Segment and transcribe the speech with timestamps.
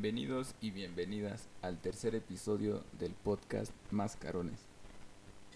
[0.00, 4.60] Bienvenidos y bienvenidas al tercer episodio del podcast Mascarones.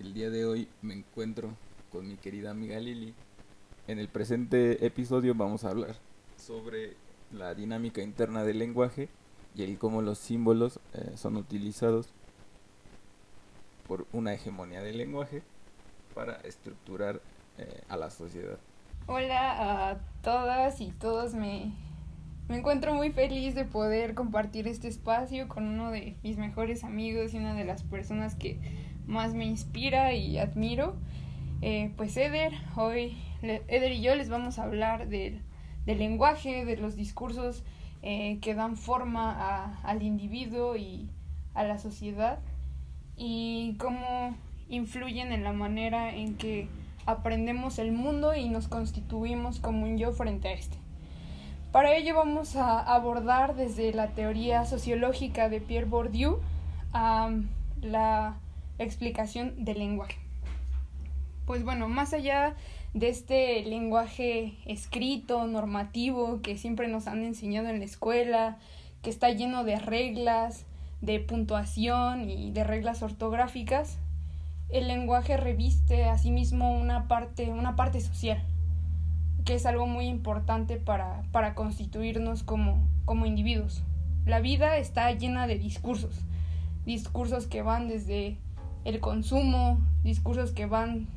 [0.01, 1.51] El día de hoy me encuentro
[1.93, 3.15] con mi querida amiga Lili.
[3.87, 5.95] En el presente episodio vamos a hablar
[6.37, 6.97] sobre
[7.31, 9.09] la dinámica interna del lenguaje
[9.55, 12.09] y el cómo los símbolos eh, son utilizados
[13.87, 15.45] por una hegemonía del lenguaje
[16.17, 17.21] para estructurar
[17.59, 18.59] eh, a la sociedad.
[19.07, 21.73] Hola a todas y todos, me,
[22.49, 27.35] me encuentro muy feliz de poder compartir este espacio con uno de mis mejores amigos
[27.35, 28.59] y una de las personas que
[29.07, 30.97] más me inspira y admiro.
[31.61, 35.43] Eh, pues Eder, hoy Eder y yo les vamos a hablar del,
[35.87, 37.63] del lenguaje, de los discursos
[38.03, 41.09] eh, que dan forma a, al individuo y
[41.55, 42.41] a la sociedad
[43.17, 44.37] y cómo
[44.69, 46.69] influyen en la manera en que
[47.07, 50.77] aprendemos el mundo y nos constituimos como un yo frente a este.
[51.73, 56.39] Para ello vamos a abordar desde la teoría sociológica de Pierre Bourdieu
[56.93, 57.31] a
[57.81, 58.37] la
[58.79, 60.19] explicación del lenguaje.
[61.47, 62.57] Pues bueno, más allá
[62.93, 68.59] de este lenguaje escrito, normativo, que siempre nos han enseñado en la escuela,
[69.01, 70.67] que está lleno de reglas,
[71.01, 73.97] de puntuación y de reglas ortográficas,
[74.69, 78.43] el lenguaje reviste asimismo una parte, una parte social,
[79.45, 83.83] que es algo muy importante para, para constituirnos como, como individuos.
[84.25, 86.15] La vida está llena de discursos,
[86.85, 88.39] discursos que van desde
[88.85, 91.09] el consumo, discursos que van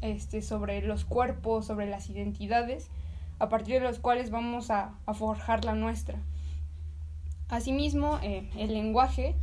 [0.00, 2.90] este, sobre los cuerpos, sobre las identidades,
[3.38, 6.18] a partir de los cuales vamos a, forjar la nuestra.
[7.48, 9.34] Asimismo, eh, el lenguaje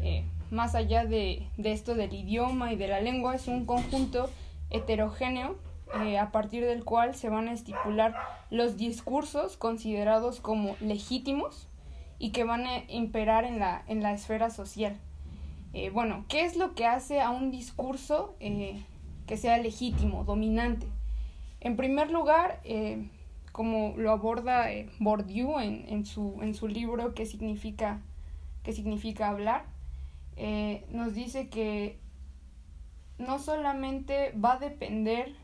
[0.00, 4.30] eh, más allá de, esto del idioma y de la lengua, es un conjunto
[4.70, 5.56] heterogéneo
[6.02, 8.14] eh, a partir del cual se van a estipular
[8.50, 11.68] los discursos considerados como legítimos
[12.18, 14.96] y que van a imperar en la, en la esfera social.
[15.72, 18.82] Eh, bueno, ¿qué es lo que hace a un discurso eh,
[19.26, 20.86] que sea legítimo, dominante?
[21.60, 22.60] En primer lugar,
[23.52, 24.66] como lo aborda
[24.98, 28.00] Bourdieu en, en, su, en su libro ¿Qué significa,
[28.62, 29.64] qué significa hablar?
[30.90, 31.98] Nos dice que
[33.18, 35.34] no solamente va a depender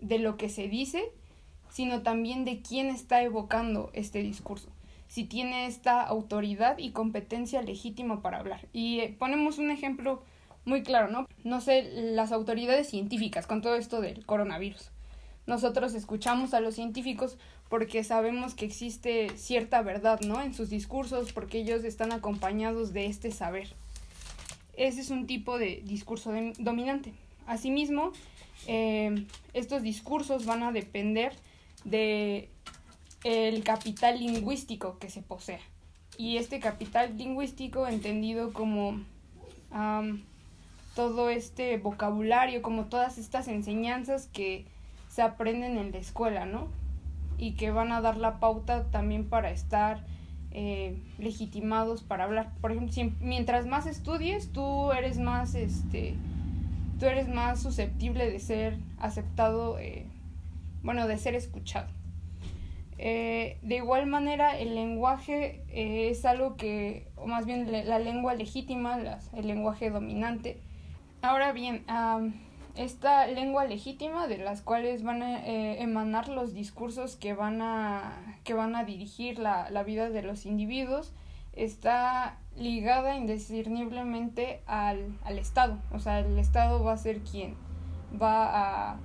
[0.00, 1.02] de lo que se dice,
[1.70, 4.68] sino también de quién está evocando este discurso,
[5.06, 8.66] si tiene esta autoridad y competencia legítima para hablar.
[8.72, 10.22] Y eh, ponemos un ejemplo
[10.64, 11.26] muy claro, ¿no?
[11.44, 14.90] No sé, las autoridades científicas con todo esto del coronavirus.
[15.46, 17.38] Nosotros escuchamos a los científicos
[17.70, 20.42] porque sabemos que existe cierta verdad, ¿no?
[20.42, 23.68] En sus discursos, porque ellos están acompañados de este saber.
[24.76, 27.14] Ese es un tipo de discurso dominante.
[27.48, 28.12] Asimismo,
[28.66, 31.32] eh, estos discursos van a depender
[31.84, 32.50] de
[33.24, 35.60] el capital lingüístico que se posea.
[36.16, 39.00] Y este capital lingüístico entendido como
[40.94, 44.66] todo este vocabulario, como todas estas enseñanzas que
[45.08, 46.68] se aprenden en la escuela, ¿no?
[47.38, 50.04] Y que van a dar la pauta también para estar
[50.50, 52.52] eh, legitimados para hablar.
[52.60, 56.14] Por ejemplo, mientras más estudies, tú eres más, este,
[56.98, 60.06] tú eres más susceptible de ser aceptado, eh,
[60.82, 61.88] bueno, de ser escuchado.
[62.98, 68.98] Eh, de igual manera, el lenguaje es algo que, o más bien la lengua legítima,
[69.34, 70.58] el lenguaje dominante.
[71.22, 71.84] Ahora bien,
[72.74, 78.36] esta lengua legítima de las cuales van a eh, emanar los discursos que van a,
[78.44, 81.12] que van a dirigir la, la, vida de los individuos
[81.52, 85.78] está ligada indiscerniblemente al, al, Estado.
[85.92, 87.54] O sea, el Estado va a ser quien
[88.20, 89.00] va a,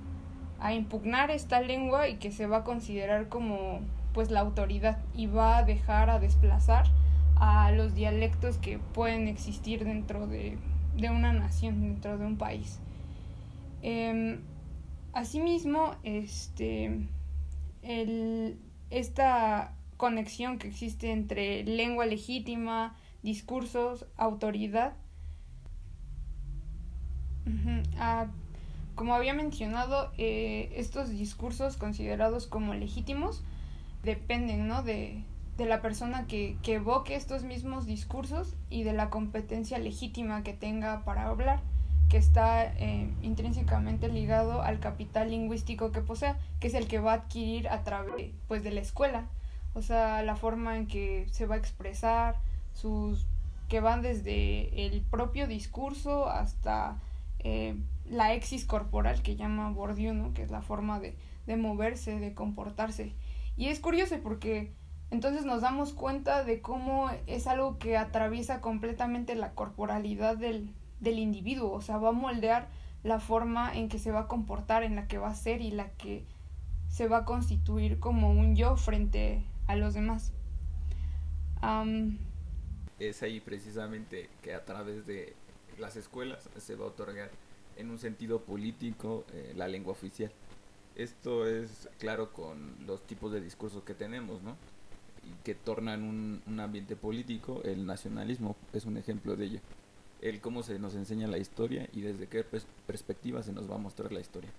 [0.60, 3.80] a impugnar esta lengua y que se va a considerar como
[4.12, 6.86] pues la autoridad y va a dejar a desplazar
[7.36, 10.56] a los dialectos que pueden existir dentro de,
[10.96, 12.80] de una nación, dentro de un país.
[13.82, 14.38] Eh,
[15.12, 17.06] asimismo, este,
[17.82, 18.58] el,
[18.90, 24.92] esta conexión que existe entre lengua legítima, discursos, autoridad.
[28.94, 33.42] Como había mencionado, eh, estos discursos considerados como legítimos
[34.04, 34.84] dependen ¿no?
[34.84, 35.24] de,
[35.56, 40.52] de la persona que, que evoque estos mismos discursos y de la competencia legítima que
[40.52, 41.60] tenga para hablar
[42.08, 47.12] que está eh, intrínsecamente ligado al capital lingüístico que posea, que es el que va
[47.12, 49.26] a adquirir a través pues, de la escuela,
[49.74, 52.36] o sea, la forma en que se va a expresar,
[52.74, 53.26] sus
[53.68, 56.98] que van desde el propio discurso hasta
[57.38, 57.74] eh,
[58.04, 60.34] la exis corporal que llama Bourdieu, ¿no?
[60.34, 61.16] que es la forma de,
[61.46, 63.14] de moverse, de comportarse.
[63.56, 64.72] Y es curioso porque
[65.10, 71.18] Entonces nos damos cuenta de cómo es algo que atraviesa completamente la corporalidad del, del
[71.18, 72.68] individuo, o sea, va a moldear
[73.04, 75.70] la forma en que se va a comportar, en la que va a ser y
[75.70, 76.24] la que
[76.88, 80.32] se va a constituir como un yo frente a los demás.
[82.98, 85.34] Es ahí precisamente que a través de
[85.78, 87.30] las escuelas se va a otorgar
[87.76, 90.30] en un sentido político eh, la lengua oficial.
[90.94, 94.56] Esto es claro con los tipos de discursos que tenemos, ¿no?
[95.24, 99.60] Y que tornan un, un ambiente político, el nacionalismo es un ejemplo de ello.
[100.20, 102.44] El cómo se nos enseña la historia y desde qué
[102.86, 104.50] perspectiva se nos va a mostrar la historia.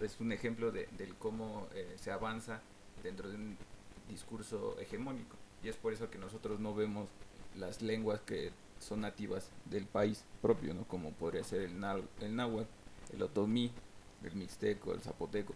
[0.00, 2.60] Es un ejemplo de, del cómo eh, se avanza
[3.02, 3.56] dentro de un
[4.08, 5.36] discurso hegemónico.
[5.62, 7.08] Y es por eso que nosotros no vemos
[7.56, 10.84] las lenguas que son nativas del país propio, ¿no?
[10.84, 11.82] Como podría ser el,
[12.20, 12.68] el náhuatl,
[13.12, 13.70] el otomí,
[14.22, 15.54] el mixteco, el zapoteco.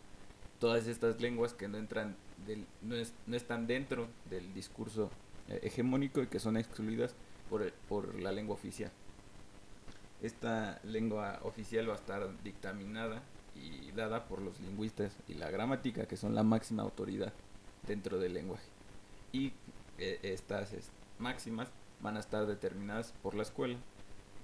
[0.59, 2.17] Todas estas lenguas que no entran
[2.47, 2.97] del, no,
[3.27, 5.11] no están dentro del discurso
[5.49, 7.15] eh, hegemónico y que son excluidas
[7.49, 8.91] por, por la lengua oficial.
[10.23, 13.23] Esta lengua oficial va a estar dictaminada
[13.55, 17.33] y dada por los lingüistas y la gramática, que son la máxima autoridad
[17.87, 18.67] dentro del lenguaje.
[19.33, 19.53] Y
[19.99, 20.73] eh, estas
[21.19, 21.69] máximas
[22.01, 23.77] van a estar determinadas por la escuela.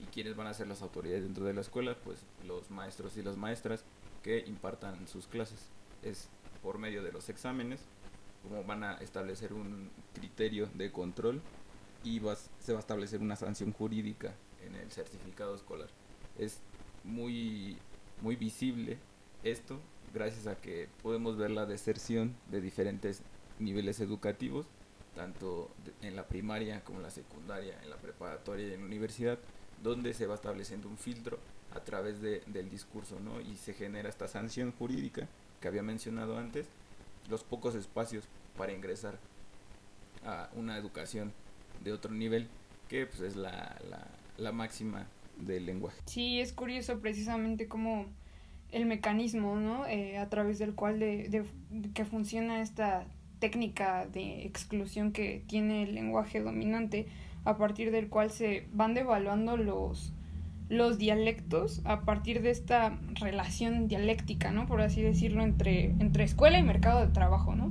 [0.01, 1.97] ¿Y quiénes van a ser las autoridades dentro de la escuela?
[2.03, 3.85] Pues los maestros y las maestras
[4.23, 5.69] que impartan sus clases.
[6.03, 6.29] Es
[6.62, 7.81] por medio de los exámenes,
[8.43, 11.41] como van a establecer un criterio de control
[12.03, 12.21] y
[12.59, 14.35] se va a establecer una sanción jurídica
[14.67, 15.89] en el certificado escolar.
[16.39, 16.61] Es
[17.05, 17.79] muy,
[18.21, 18.99] muy visible
[19.43, 19.79] esto
[20.15, 23.23] gracias a que podemos ver la deserción de diferentes
[23.59, 24.67] niveles educativos
[25.15, 25.71] tanto
[26.03, 29.39] en la primaria como en la secundaria, en la preparatoria y en la universidad,
[29.83, 31.39] donde se va estableciendo un filtro
[31.75, 33.41] a través de, del discurso, ¿no?
[33.41, 35.29] Y se genera esta sanción jurídica
[35.61, 36.67] que había mencionado antes,
[37.29, 38.25] los pocos espacios
[38.57, 39.19] para ingresar
[40.25, 41.33] a una educación
[41.83, 42.49] de otro nivel,
[42.89, 44.07] que pues es la, la,
[44.37, 45.07] la máxima
[45.39, 46.01] del lenguaje.
[46.07, 48.07] Sí, es curioso precisamente cómo
[48.73, 49.87] el mecanismo, ¿no?
[49.87, 53.07] Eh, a través del cual de, de, que funciona esta
[53.44, 57.08] técnica de exclusión que tiene el lenguaje dominante,
[57.44, 60.14] a partir del cual se van devaluando los,
[60.70, 64.67] los dialectos a partir de esta relación dialéctica, ¿no?
[64.67, 67.70] Por así decirlo, entre, entre escuela y mercado de trabajo, ¿no?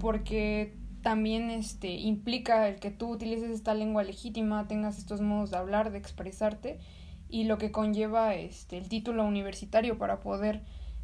[0.00, 5.58] Porque también este, implica el que tú utilices esta lengua legítima, tengas estos modos de
[5.58, 6.80] hablar, de expresarte,
[7.28, 10.62] y lo que conlleva este, el título universitario para poder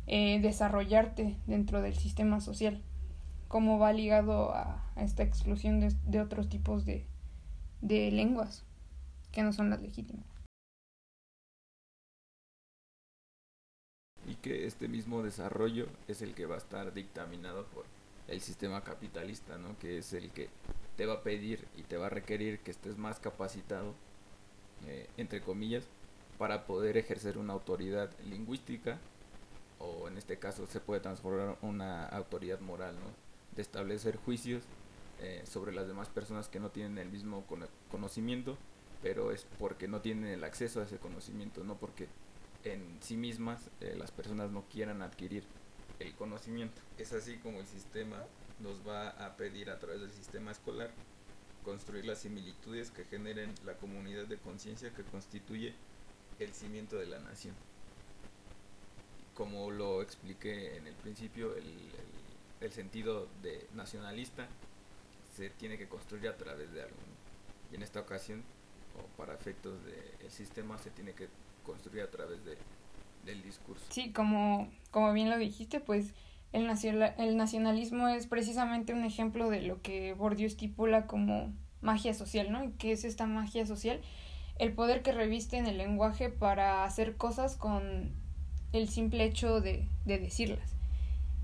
[0.08, 2.82] eh, desarrollarte dentro del sistema social
[3.48, 7.04] cómo va ligado a, esta exclusión de, otros tipos de,
[7.82, 8.64] de lenguas
[9.32, 10.25] que no son las legítimas.
[14.26, 17.84] Y que este mismo desarrollo es el que va a estar dictaminado por
[18.26, 19.78] el sistema capitalista, ¿no?
[19.78, 20.48] que es el que
[20.96, 23.94] te va a pedir y te va a requerir que estés más capacitado,
[24.87, 25.84] eh, entre comillas,
[26.38, 28.98] para poder ejercer una autoridad lingüística
[29.78, 33.25] o en este caso se puede transformar una autoridad moral, ¿no?
[33.56, 34.62] De establecer juicios
[35.20, 37.44] eh, sobre las demás personas que no tienen el mismo
[37.91, 38.56] conocimiento,
[39.03, 42.06] pero es porque no tienen el acceso a ese conocimiento, no porque
[42.64, 45.44] en sí mismas eh, las personas no quieran adquirir
[46.01, 46.82] el conocimiento.
[46.98, 48.22] Es así como el sistema
[48.60, 50.91] nos va a pedir a través del sistema escolar
[51.65, 55.75] construir las similitudes que generen la comunidad de conciencia que constituye
[56.39, 57.55] el cimiento de la nación.
[59.34, 62.16] Como lo expliqué en el principio, el el
[62.72, 64.48] sentido de nacionalista
[65.34, 66.96] se tiene que construir a través de algo.
[67.70, 68.43] Y en esta ocasión,
[68.96, 71.29] o para efectos del sistema, se tiene que
[71.65, 72.56] construir a través de,
[73.25, 73.84] del discurso.
[73.91, 76.15] Sí, como, como bien lo dijiste, pues
[76.53, 76.70] el,
[77.19, 82.72] el nacionalismo es precisamente un ejemplo de lo que Bourdieu estipula como magia social, ¿no?
[82.79, 84.01] ¿Qué es esta magia social?
[84.58, 88.15] El poder que reviste en el lenguaje para hacer cosas con
[88.72, 90.75] el simple hecho de, de decirlas.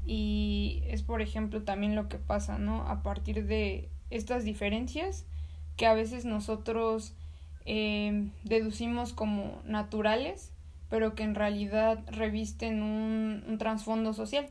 [0.05, 2.87] Y es, por ejemplo, también lo que pasa, ¿no?
[2.89, 5.25] A partir de estas diferencias
[5.77, 7.15] que a veces nosotros
[7.65, 10.53] eh, deducimos como naturales,
[10.89, 14.49] pero que en realidad revisten un, un trasfondo social.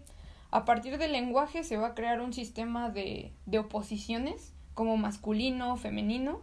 [0.50, 5.76] A partir del lenguaje se va a crear un sistema de, de oposiciones, como masculino,
[5.78, 6.42] femenino,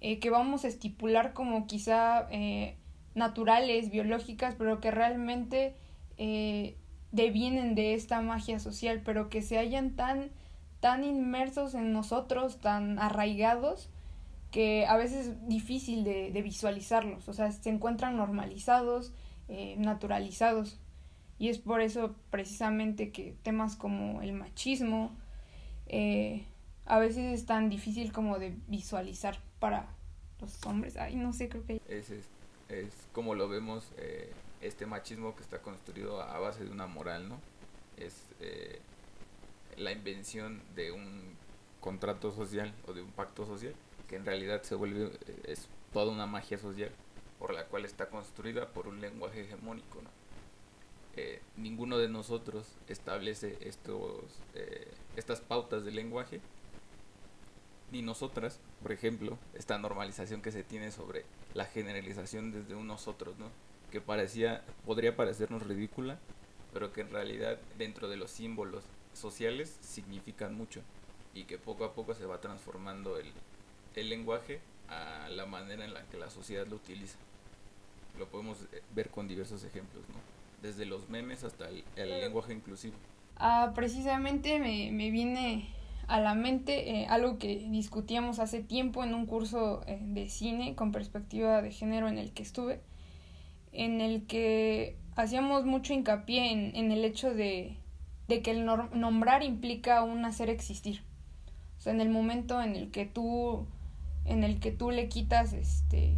[0.00, 2.76] eh, que vamos a estipular como quizá eh,
[3.14, 5.74] naturales, biológicas, pero que realmente
[7.12, 10.30] devienen de esta magia social, pero que se hayan tan,
[10.80, 13.90] tan inmersos en nosotros, tan arraigados,
[14.50, 19.12] que a veces es difícil de, visualizarlos, o sea, se encuentran normalizados,
[19.48, 20.78] eh, naturalizados.
[21.38, 25.16] Y es por eso precisamente que temas como el machismo,
[25.86, 26.44] eh,
[26.84, 29.88] a veces es tan difícil como de visualizar para
[30.40, 30.96] los hombres.
[30.96, 31.80] Ay, no sé, creo que...
[31.88, 32.26] Es, es
[33.12, 37.40] como lo vemos, eh, este machismo que está construido a base de una moral, ¿no?
[37.96, 38.80] Es eh,
[39.76, 41.36] la invención de un
[41.80, 43.74] contrato social o de un pacto social
[44.08, 46.90] que en realidad se vuelve, eh, es toda una magia social
[47.38, 50.10] por la cual está construida por un lenguaje hegemónico, ¿no?
[51.16, 54.22] Eh, ninguno de nosotros establece estos,
[54.54, 56.40] eh, estas pautas de lenguaje,
[57.90, 63.36] ni nosotras, por ejemplo, esta normalización que se tiene sobre la generalización desde un nosotros,
[63.38, 63.50] ¿no?
[63.92, 66.18] Que parecía, podría parecernos ridícula,
[66.72, 68.82] pero que en realidad dentro de los símbolos
[69.12, 70.80] sociales significan mucho
[71.34, 73.30] y que poco a poco se va transformando el,
[73.94, 77.18] el lenguaje a la manera en la que la sociedad lo utiliza.
[78.18, 80.20] Lo podemos eh, ver con diversos ejemplos, ¿no?
[80.62, 82.94] desde los memes hasta el, lenguaje inclusivo.
[83.36, 85.68] Ah, precisamente me, me viene
[86.08, 90.74] a la mente eh, algo que discutíamos hace tiempo en un curso eh, de cine
[90.74, 92.80] con perspectiva de género en el que estuve,
[93.72, 97.76] en el que hacíamos mucho hincapié en, en el hecho de,
[98.28, 101.02] de que el nombrar implica un hacer existir.
[101.78, 103.66] O sea, en el momento en el que tú,
[104.24, 106.14] en el que tú le quitas, este,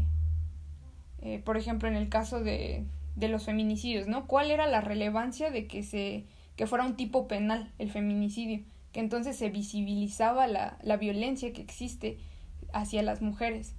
[1.23, 2.85] eh, por ejemplo, en el caso de,
[3.17, 4.27] de los feminicidios, ¿no?
[4.27, 8.61] ¿Cuál era la relevancia de que se que fuera un tipo penal el feminicidio?
[8.93, 12.19] Que entonces se visibilizaba la, la violencia que existe
[12.73, 13.75] hacia las mujeres.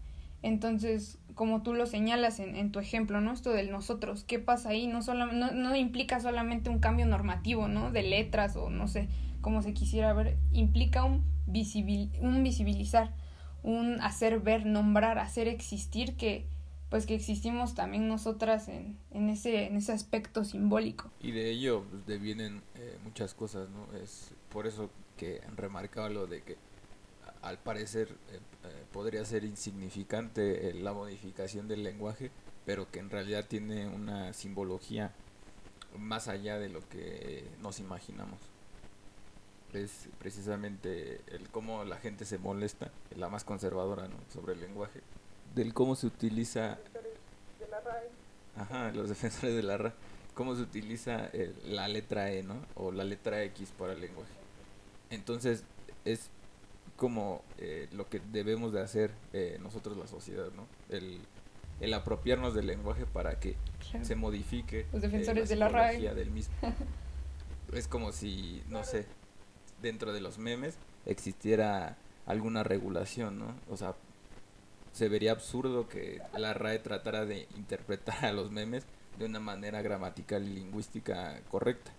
[0.45, 3.33] Entonces, como tú lo señalas en, en, tu ejemplo, ¿no?
[3.33, 4.85] Esto del nosotros, ¿qué pasa ahí?
[4.85, 7.89] No, solo, no, no implica solamente un cambio normativo, ¿no?
[7.91, 9.09] De letras o no sé,
[9.41, 13.11] como se quisiera ver, implica un, visibil, un visibilizar,
[13.63, 16.45] un hacer ver, nombrar, hacer existir que,
[16.91, 21.09] pues que existimos también nosotras en, en, ese, en ese aspecto simbólico.
[21.21, 23.97] Y de ello pues, devienen eh, muchas cosas, ¿no?
[23.97, 26.55] Es por eso que remarcaba lo de que
[27.45, 32.31] al parecer eh, eh, podría ser insignificante la modificación del lenguaje,
[32.65, 35.11] pero que en realidad tiene una simbología
[35.95, 38.39] más allá de lo que nos imaginamos.
[39.73, 44.15] Es precisamente el cómo la gente se molesta, la más conservadora ¿no?
[44.33, 45.01] sobre el lenguaje,
[45.53, 46.79] del cómo se utiliza...
[48.57, 49.93] Ajá, los defensores de la RAE.
[50.33, 51.29] Cómo se utiliza
[51.65, 52.55] la letra E, ¿no?
[52.75, 54.31] O la letra X para el lenguaje.
[55.09, 55.63] Entonces,
[56.05, 56.29] es
[56.95, 60.65] como eh, lo que debemos de hacer eh, nosotros la sociedad, ¿no?
[60.89, 61.19] El,
[61.81, 63.55] el apropiarnos del lenguaje para que
[64.01, 66.53] se modifique los defensores eh, la de la RAE del mismo.
[67.73, 69.05] es como si, no sé,
[69.81, 70.75] dentro de los memes
[71.05, 73.53] existiera alguna regulación, ¿no?
[73.69, 73.95] O sea,
[74.93, 78.85] se vería absurdo que la RAE tratara de interpretar a los memes
[79.19, 81.91] de una manera gramatical y lingüística correcta.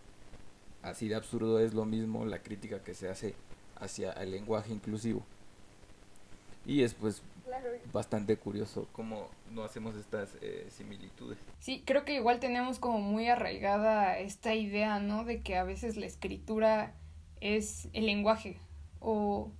[0.82, 3.34] Así de absurdo es lo mismo la crítica que se hace
[3.80, 5.22] hacia el lenguaje inclusivo.
[6.64, 7.22] Y es pues
[7.92, 11.38] bastante curioso cómo no hacemos estas eh, similitudes.
[11.60, 15.24] Sí, creo que igual tenemos como muy arraigada esta idea, ¿no?
[15.24, 16.92] De que a veces la escritura
[17.40, 18.58] es el lenguaje
[19.00, 19.50] o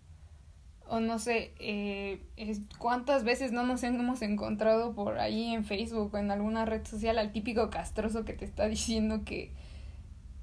[0.88, 2.20] o no sé, eh,
[2.78, 7.18] cuántas veces no nos hemos encontrado por ahí en Facebook o en alguna red social
[7.18, 9.50] al típico castroso que te está diciendo que,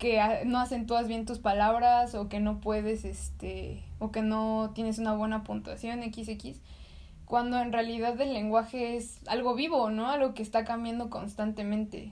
[0.03, 5.00] que no acentúas bien tus palabras o que no puedes, este, o que no tienes
[5.00, 6.60] una buena puntuación XX,
[7.24, 10.10] cuando en realidad el lenguaje es algo vivo, ¿no?
[10.10, 12.12] Algo que está cambiando constantemente.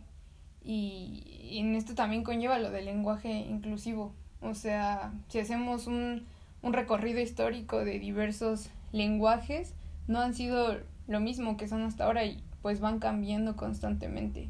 [0.64, 4.14] Y, y en esto también conlleva lo del lenguaje inclusivo.
[4.42, 6.26] O sea, si hacemos un
[6.62, 9.74] un recorrido histórico de diversos lenguajes,
[10.08, 14.50] no han sido lo mismo que son hasta ahora y pues van cambiando constantemente.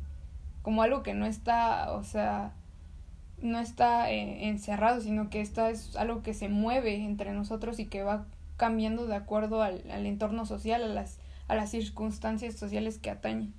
[0.61, 2.51] Como algo que no está, o sea,
[3.41, 7.87] no está eh, encerrado, sino que está es algo que se mueve entre nosotros y
[7.87, 12.99] que va cambiando de acuerdo al, al entorno social, a las, a las circunstancias sociales
[12.99, 13.53] que atañen.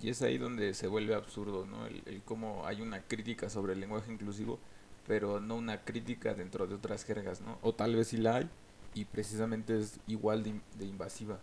[0.00, 1.86] Y es ahí donde se vuelve absurdo, ¿no?
[1.86, 4.58] El, el cómo hay una crítica sobre el lenguaje inclusivo
[5.06, 7.58] pero no una crítica dentro de otras jergas, ¿no?
[7.62, 8.50] O tal vez sí la hay
[8.94, 11.38] y precisamente es igual de, invasiva.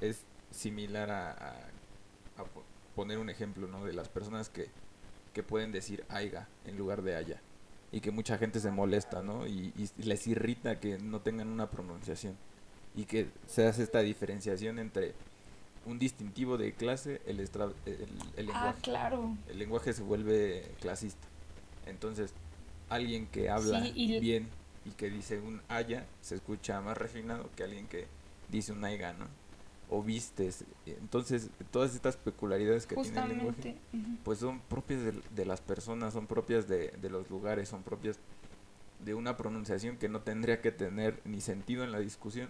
[0.00, 2.44] Es similar a, a,
[2.94, 3.84] poner un ejemplo, ¿no?
[3.84, 4.68] De las personas que,
[5.32, 7.40] que pueden decir aiga en lugar de haya
[7.92, 9.46] y que mucha gente se molesta, ¿no?
[9.46, 12.36] Y, les irrita que no tengan una pronunciación
[12.94, 15.14] y que se hace esta diferenciación entre
[15.86, 17.48] un distintivo de clase, el, el,
[18.36, 18.68] el lenguaje.
[18.68, 19.36] Ah, claro.
[19.48, 21.26] El lenguaje se vuelve clasista.
[21.86, 22.32] Entonces,
[22.88, 24.48] alguien que habla bien
[24.84, 28.06] y que dice un haya se escucha más refinado que alguien que
[28.48, 29.26] dice un aiga, ¿no?
[29.90, 30.64] O vistes.
[30.86, 33.76] Entonces, todas estas peculiaridades que tiene el lenguaje,
[34.24, 35.00] pues son propias
[35.34, 38.18] de, las personas, son propias de, los lugares, son propias
[39.04, 42.48] de una pronunciación que no tendría que tener ni sentido en la discusión,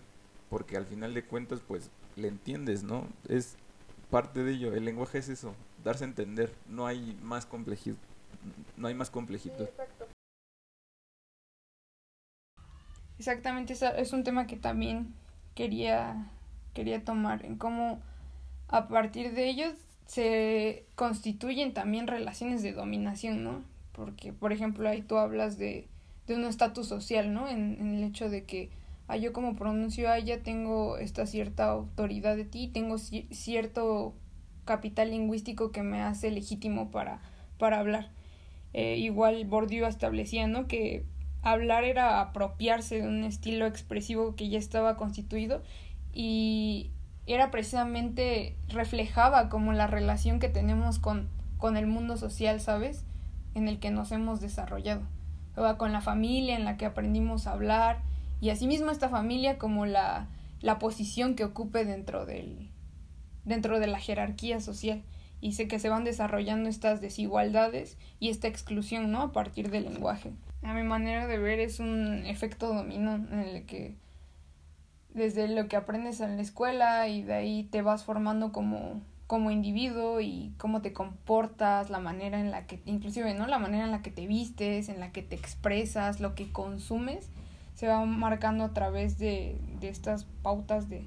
[0.50, 3.06] porque al final de cuentas, pues, le entiendes, ¿no?
[3.28, 3.56] Es
[4.10, 7.96] parte de ello, el lenguaje es eso, darse a entender, no hay más complejidad,
[8.76, 9.70] no hay más complejidad.
[13.18, 15.14] Exactamente, es un tema que también
[15.54, 16.30] quería,
[16.74, 18.00] quería tomar, en cómo
[18.68, 19.74] a partir de ellos
[20.06, 23.62] se constituyen también relaciones de dominación, ¿no?
[23.92, 25.86] Porque, por ejemplo, ahí tú hablas de,
[26.26, 27.48] de un estatus social, ¿no?
[27.48, 28.70] En, el hecho de que,
[29.08, 34.14] ah, yo como pronuncio a ella tengo esta cierta autoridad de ti, tengo cierto
[34.64, 37.20] capital lingüístico que me hace legítimo para,
[37.58, 38.10] para hablar.
[38.72, 40.66] Eh, igual Bourdieu establecía, ¿no?
[40.68, 41.04] Que
[41.42, 45.62] hablar era apropiarse de un estilo expresivo que ya estaba constituido
[46.12, 46.90] y
[47.26, 53.04] era precisamente reflejaba como la relación que tenemos con, con el mundo social, ¿sabes?
[53.54, 55.02] En el que nos hemos desarrollado.
[55.56, 58.02] O con la familia en la que aprendimos a hablar
[58.40, 60.28] y asimismo esta familia como la,
[60.60, 62.70] la posición que ocupe dentro del
[63.44, 65.02] dentro de la jerarquía social
[65.40, 69.22] y sé que se van desarrollando estas desigualdades y esta exclusión, ¿no?
[69.22, 70.32] A partir del lenguaje.
[70.62, 73.96] A mi manera de ver es un efecto dominó en el que
[75.14, 79.52] desde lo que aprendes en la escuela y de ahí te vas formando como como
[79.52, 83.46] individuo y cómo te comportas, la manera en la que, inclusive, ¿no?
[83.46, 87.30] La manera en la que te vistes, en la que te expresas, lo que consumes,
[87.74, 91.06] se va marcando a través de, de estas pautas de,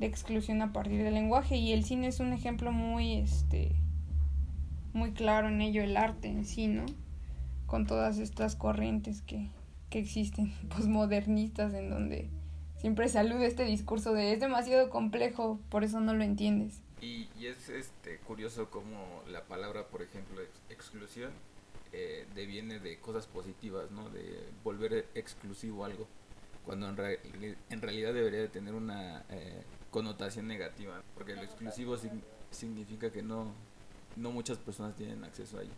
[0.00, 3.72] de exclusión a partir del lenguaje y el cine es un ejemplo muy este
[4.92, 6.86] muy claro en ello el arte en sí no
[7.66, 9.48] con todas estas corrientes que,
[9.90, 12.30] que existen posmodernistas en donde
[12.78, 17.28] siempre se alude este discurso de es demasiado complejo por eso no lo entiendes y,
[17.38, 21.32] y es este curioso como la palabra por ejemplo exclusión
[21.92, 26.06] eh, deviene de cosas positivas no de volver exclusivo algo
[26.68, 31.96] cuando en, en realidad debería de tener una eh, connotación negativa, porque lo exclusivo
[32.50, 33.54] significa que no,
[34.16, 35.72] no muchas personas tienen acceso a ello.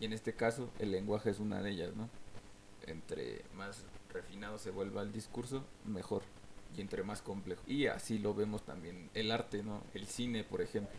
[0.00, 2.08] Y en este caso el lenguaje es una de ellas, ¿no?
[2.86, 6.22] Entre más refinado se vuelva el discurso, mejor.
[6.76, 7.62] Y entre más complejo.
[7.66, 9.82] Y así lo vemos también el arte, ¿no?
[9.94, 10.98] El cine, por ejemplo.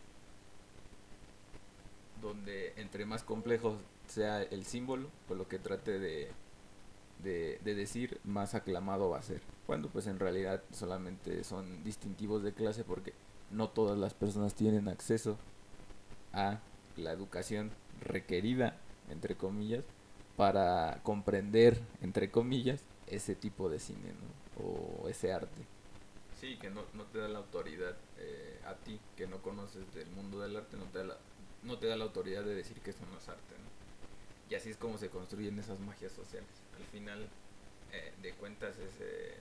[2.22, 6.32] Donde entre más complejo sea el símbolo, por lo que trate de
[7.24, 9.42] de, decir más aclamado va a ser.
[9.66, 13.14] Cuando pues en realidad solamente son distintivos de clase porque
[13.52, 15.38] no todas las personas tienen acceso
[16.34, 16.60] a
[16.98, 17.72] la educación
[18.02, 18.78] requerida,
[19.10, 19.86] entre comillas,
[20.36, 24.14] para comprender, entre comillas, ese tipo de cine
[24.58, 25.62] o ese arte.
[26.40, 30.08] Sí, que no, no te da la autoridad eh, a ti, que no conoces del
[30.10, 31.18] mundo del arte, no te, da la,
[31.64, 33.56] no te da la autoridad de decir que eso no es arte.
[34.50, 37.28] Y así es como se construyen esas magias sociales al final
[37.92, 39.36] eh, de cuentas es eh,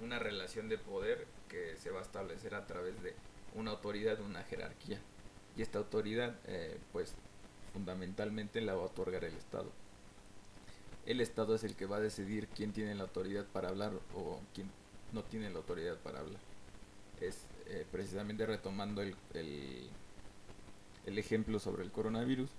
[0.00, 3.14] una relación de poder que se va a establecer a través de
[3.54, 5.00] una autoridad, una jerarquía.
[5.56, 7.14] Y esta autoridad, eh, pues
[7.72, 9.70] fundamentalmente la va a otorgar el Estado.
[11.06, 14.40] El Estado es el que va a decidir quién tiene la autoridad para hablar o
[14.54, 14.70] quién
[15.12, 16.40] no tiene la autoridad para hablar.
[17.20, 17.46] Es
[17.90, 19.88] precisamente retomando el, el,
[21.06, 22.50] el ejemplo sobre el coronavirus,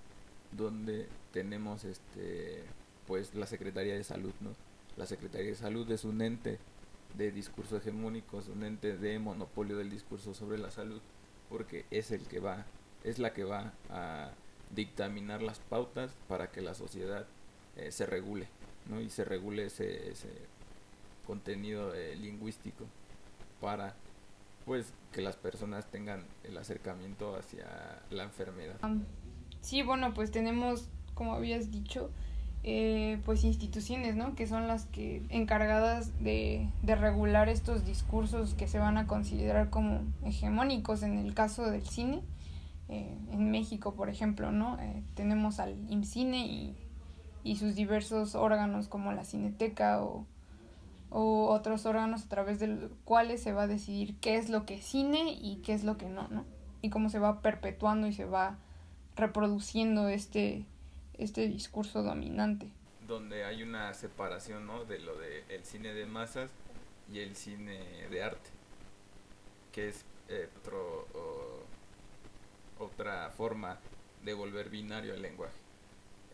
[0.52, 2.64] donde tenemos este
[3.06, 4.50] pues la Secretaría de Salud, ¿no?
[4.96, 6.58] La Secretaría de Salud es un ente
[7.16, 11.00] de discurso hegemónico, es un ente de monopolio del discurso sobre la salud,
[11.48, 12.64] porque es el que va,
[13.04, 14.32] es la que va a
[14.74, 17.26] dictaminar las pautas para que la sociedad
[17.76, 18.48] eh, se regule,
[18.88, 19.00] ¿no?
[19.00, 20.28] Y se regule ese, ese
[21.26, 22.84] contenido eh, lingüístico
[23.60, 23.94] para
[24.64, 27.66] pues que las personas tengan el acercamiento hacia
[28.10, 28.76] la enfermedad.
[29.60, 32.10] Sí, bueno, pues tenemos, como habías dicho,
[32.62, 34.34] eh, pues instituciones, ¿no?
[34.34, 39.68] Que son las que encargadas de, de, regular estos discursos que se van a considerar
[39.68, 42.22] como hegemónicos en el caso del cine.
[42.88, 44.78] Eh, en México, por ejemplo, ¿no?
[44.80, 46.76] Eh, tenemos al IMCINE y,
[47.42, 50.26] y, sus diversos órganos como la Cineteca o,
[51.10, 54.66] o otros órganos a través de los cuales se va a decidir qué es lo
[54.66, 56.44] que es cine y qué es lo que no, ¿no?
[56.82, 58.58] Y cómo se va perpetuando y se va
[59.16, 60.66] reproduciendo este
[61.18, 62.68] este discurso dominante.
[63.06, 64.84] Donde hay una separación ¿no?
[64.84, 66.50] de lo de el cine de masas
[67.12, 67.78] y el cine
[68.10, 68.50] de arte,
[69.72, 71.06] que es eh, otro,
[72.78, 73.78] otra forma
[74.24, 75.54] de volver binario el lenguaje.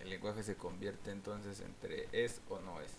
[0.01, 2.93] El lenguaje se convierte entonces entre es o no es.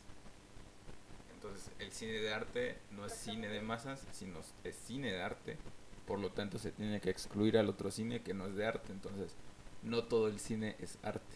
[1.33, 5.57] Entonces el cine de arte no es cine de masas, sino es cine de arte.
[6.05, 8.91] Por lo tanto se tiene que excluir al otro cine que no es de arte.
[8.91, 9.35] Entonces
[9.81, 11.35] no todo el cine es arte.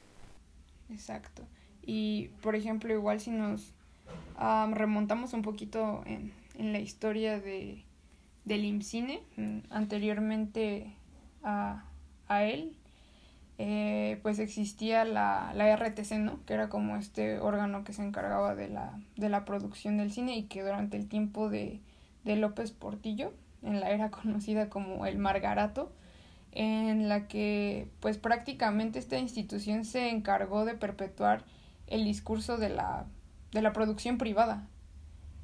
[0.89, 1.43] Exacto.
[1.81, 3.73] Y, por ejemplo, igual si nos
[4.37, 7.83] remontamos un poquito en, en la historia de,
[8.43, 10.95] del IMCINE, mm, anteriormente
[11.43, 11.85] a,
[12.27, 12.75] a él,
[13.57, 16.43] eh, pues existía la, la RTC, ¿no?
[16.45, 20.35] Que era como este órgano que se encargaba de la, de la producción del cine
[20.35, 21.79] y que durante el tiempo de,
[22.25, 23.33] de López Portillo,
[23.63, 25.91] en la era conocida como el Margarato,
[26.51, 31.43] en la que pues prácticamente esta institución se encargó de perpetuar
[31.87, 33.05] el discurso de la,
[33.51, 34.67] de la producción privada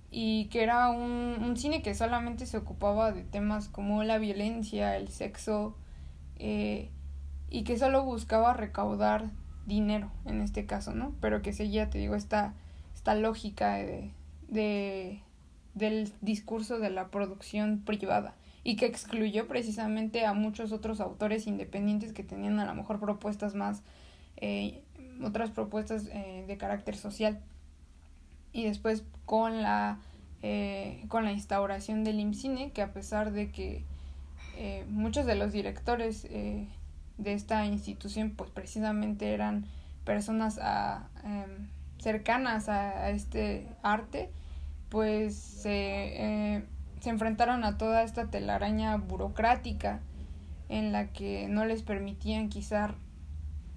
[0.10, 4.98] y que era un, un cine que solamente se ocupaba de temas como la violencia,
[4.98, 5.76] el sexo,
[6.44, 6.90] eh,
[7.52, 9.30] y que solo buscaba recaudar
[9.68, 11.14] dinero en este caso, ¿no?
[11.22, 12.56] Pero que seguía, te digo, esta,
[12.96, 14.12] esta lógica de,
[14.48, 15.22] de,
[15.76, 22.12] del discurso de la producción privada y que excluyó precisamente a muchos otros autores independientes
[22.12, 23.84] que tenían a lo mejor propuestas más,
[24.38, 24.82] eh,
[25.22, 27.40] otras propuestas eh, de carácter social.
[28.52, 30.00] Y después con la,
[31.08, 33.86] con la instauración del IMCINE, que a pesar de que
[34.88, 39.66] muchos de los directores de esta institución pues precisamente eran
[40.06, 41.68] personas a, em,
[42.00, 44.30] cercanas a, este arte
[44.90, 46.64] pues se,
[47.00, 50.00] se enfrentaron a toda esta telaraña burocrática
[50.72, 52.96] en la que no les permitían quizá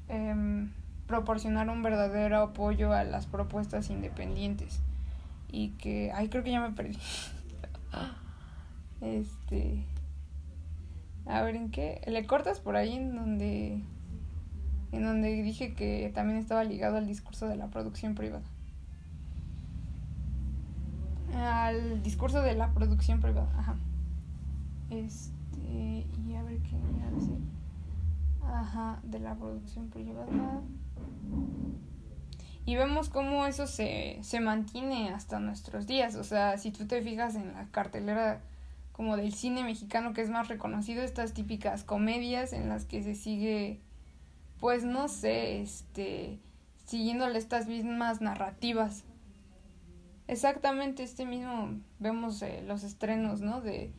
[0.09, 0.70] em,
[1.09, 4.81] proporcionar un verdadero apoyo a las propuestas independientes.
[5.51, 6.97] Y que ay creo que ya me perdí.
[9.01, 9.85] Este
[11.26, 13.82] a ver en qué le cortas por ahí en donde
[14.92, 18.42] en donde dije que también estaba ligado al discurso de la producción privada
[21.34, 23.50] al discurso de la producción privada.
[23.58, 23.76] Ajá.
[24.90, 27.38] Este, y a ver qué iba a decir.
[28.42, 30.60] Ajá, de la producción privada.
[32.66, 36.14] Y vemos cómo eso se, se mantiene hasta nuestros días.
[36.14, 38.40] O sea, si tú te fijas en la cartelera
[38.94, 43.14] como del cine mexicano que es más reconocido, estas típicas comedias en las que se
[43.14, 43.80] sigue,
[44.59, 46.38] pues no sé, este,
[46.87, 49.04] siguiéndole estas mismas narrativas
[50.26, 53.61] Exactamente, este mismo vemos eh, los estrenos, ¿no?
[53.61, 53.92] De,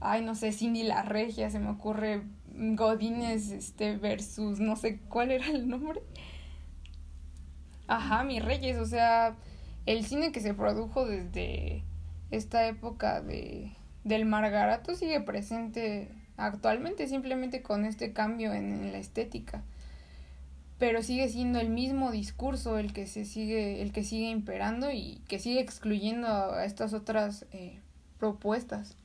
[0.00, 2.22] ay, no sé, Cindy la Regia, se me ocurre
[2.54, 6.02] Godines este, versus, no sé cuál era el nombre.
[7.88, 9.36] Ajá, mis reyes, o sea,
[9.86, 11.82] el cine que se produjo desde
[12.30, 13.72] esta época de,
[14.06, 19.64] del Margarato sigue presente actualmente, simplemente con este cambio en la estética.
[20.78, 25.22] Pero sigue siendo el mismo discurso el que se sigue el que sigue imperando y
[25.26, 27.80] que sigue excluyendo a estas otras eh,
[28.18, 28.96] propuestas.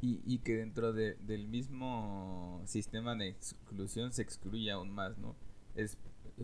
[0.00, 5.34] Y, y que dentro de, del mismo sistema de exclusión se excluye aún más no
[5.74, 5.98] es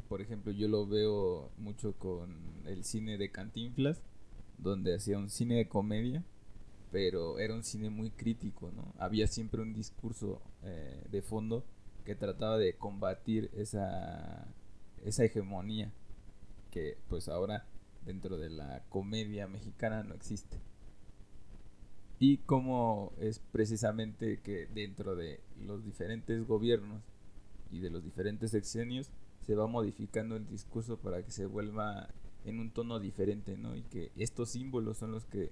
[0.08, 2.34] por ejemplo yo lo veo mucho con
[2.66, 4.02] el cine de Cantinflas
[4.56, 6.24] donde hacía un cine de comedia
[6.92, 11.64] pero era un cine muy crítico no había siempre un discurso eh, de fondo
[12.04, 14.46] que trataba de combatir esa,
[15.04, 15.92] esa hegemonía
[16.70, 17.66] que pues ahora
[18.04, 20.58] dentro de la comedia mexicana no existe.
[22.18, 27.02] Y cómo es precisamente que dentro de los diferentes gobiernos
[27.70, 32.08] y de los diferentes sexenios se va modificando el discurso para que se vuelva
[32.44, 33.76] en un tono diferente, ¿no?
[33.76, 35.50] Y que estos símbolos son los que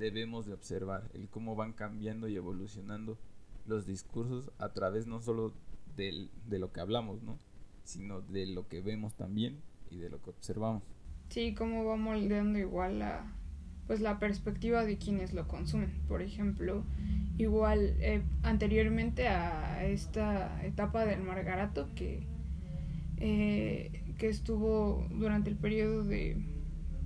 [0.00, 3.18] debemos de observar, el cómo van cambiando y evolucionando
[3.66, 5.52] los discursos a través no solo
[5.96, 7.38] de lo que hablamos, ¿no?
[7.84, 9.60] Sino de lo que vemos también
[9.90, 10.82] y de lo que observamos.
[11.28, 13.30] Sí, cómo va moldeando igual la,
[13.86, 15.92] pues la perspectiva de quienes lo consumen.
[16.08, 16.84] Por ejemplo,
[17.36, 22.26] igual eh, anteriormente a esta etapa del Margarato que,
[23.18, 26.42] eh, que estuvo durante el periodo de,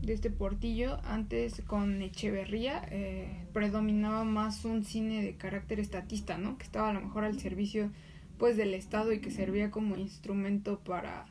[0.06, 6.58] de este portillo, antes con Echeverría eh, predominaba más un cine de carácter estatista, ¿no?
[6.58, 7.90] Que estaba a lo mejor al servicio
[8.38, 11.26] pues del Estado y que servía como instrumento para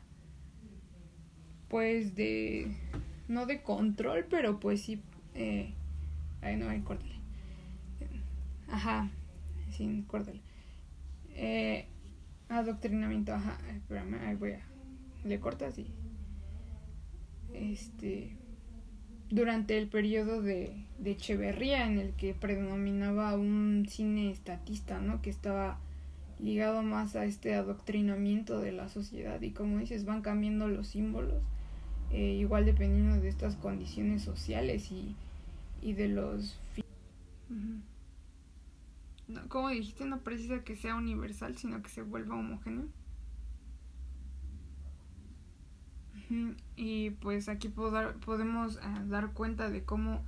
[1.68, 2.74] pues de
[3.28, 5.02] no de control pero pues sí
[5.34, 5.72] eh,
[6.40, 7.14] ahí no hay córtale
[8.68, 9.10] ajá
[9.70, 10.40] sin córtale
[11.30, 11.86] eh,
[12.48, 14.60] adoctrinamiento ajá espérame ahí voy a
[15.24, 15.86] le cortas y
[17.52, 18.36] este
[19.34, 25.22] durante el periodo de, de Echeverría en el que predominaba un cine estatista, ¿no?
[25.22, 25.80] Que estaba
[26.38, 31.42] ligado más a este adoctrinamiento de la sociedad y como dices van cambiando los símbolos
[32.12, 35.16] eh, igual dependiendo de estas condiciones sociales y,
[35.80, 36.58] y de los
[39.48, 42.86] como dijiste no precisa que sea universal sino que se vuelva homogéneo
[46.76, 50.24] Y pues aquí podemos eh, dar cuenta de cómo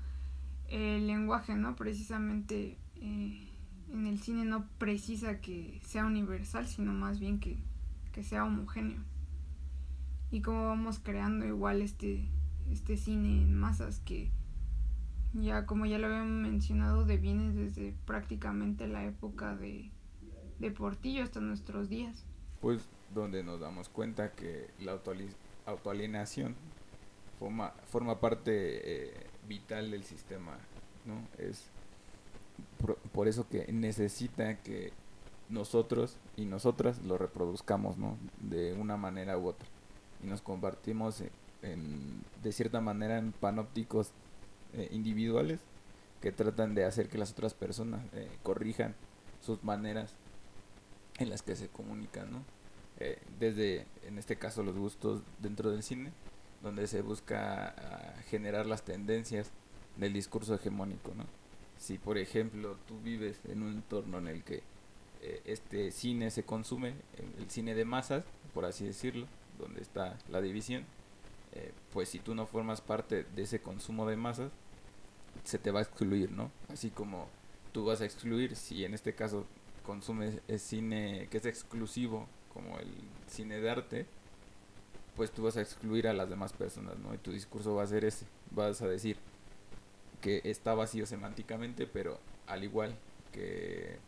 [0.68, 1.76] el lenguaje, ¿no?
[1.76, 3.48] Precisamente eh,
[3.92, 7.58] en el cine no precisa que sea universal, sino más bien que,
[8.12, 9.02] que sea homogéneo.
[10.30, 12.28] Y cómo vamos creando igual este,
[12.70, 14.30] este cine en masas que
[15.34, 19.90] ya como ya lo habíamos mencionado deviene desde prácticamente la época de,
[20.58, 22.24] de Portillo hasta nuestros días.
[22.60, 24.94] Pues donde nos damos cuenta que la
[25.66, 26.54] autoalienación
[27.38, 30.58] forma, forma parte eh, vital del sistema,
[31.04, 31.20] ¿no?
[31.38, 31.70] Es
[33.12, 34.92] por, eso que necesita que
[35.48, 38.16] nosotros y nosotras lo reproduzcamos, ¿no?
[38.40, 39.68] De una manera u otra.
[40.22, 41.22] Y nos compartimos
[41.62, 44.12] en, de cierta manera en panópticos
[44.74, 45.60] eh, individuales
[46.20, 48.94] que tratan de hacer que las otras personas eh, corrijan
[49.40, 50.14] sus maneras
[51.18, 52.42] en las que se comunican, ¿no?
[52.98, 56.12] Eh, desde, en este caso, los gustos dentro del cine,
[56.62, 59.50] donde se busca ah, generar las tendencias
[59.96, 61.24] del discurso hegemónico, ¿no?
[61.78, 64.62] Si, por ejemplo, tú vives en un entorno en el que
[65.22, 66.94] eh, este cine se consume,
[67.38, 69.26] el cine de masas, por así decirlo,
[69.58, 70.84] donde está la división,
[71.52, 74.52] eh, pues si tú no formas parte de ese consumo de masas,
[75.44, 76.50] se te va a excluir, ¿no?
[76.68, 77.28] Así como
[77.72, 79.46] tú vas a excluir si en este caso
[79.84, 82.26] consumes el cine que es exclusivo,
[82.56, 82.88] como el
[83.26, 84.06] cine de arte,
[85.14, 87.14] pues tú vas a excluir a las demás personas, ¿no?
[87.14, 89.18] Y tu discurso va a ser ese, vas a decir
[90.22, 92.94] que está vacío semánticamente, pero al igual
[93.32, 93.98] que,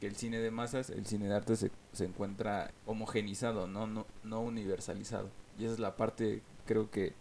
[0.00, 3.86] que el cine de masas, el cine de arte se, encuentra homogenizado, ¿no?
[3.86, 5.28] No, no universalizado.
[5.58, 7.12] Y esa es la parte, creo que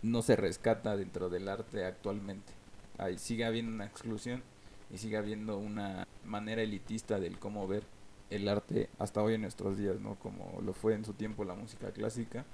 [0.00, 2.54] no se rescata dentro del arte actualmente.
[2.96, 4.42] Ahí sigue habiendo una exclusión
[4.90, 7.84] y sigue habiendo una manera elitista del cómo ver
[8.30, 10.14] el arte hasta hoy en nuestros días, ¿no?
[10.16, 12.44] Como lo fue en su tiempo la música clásica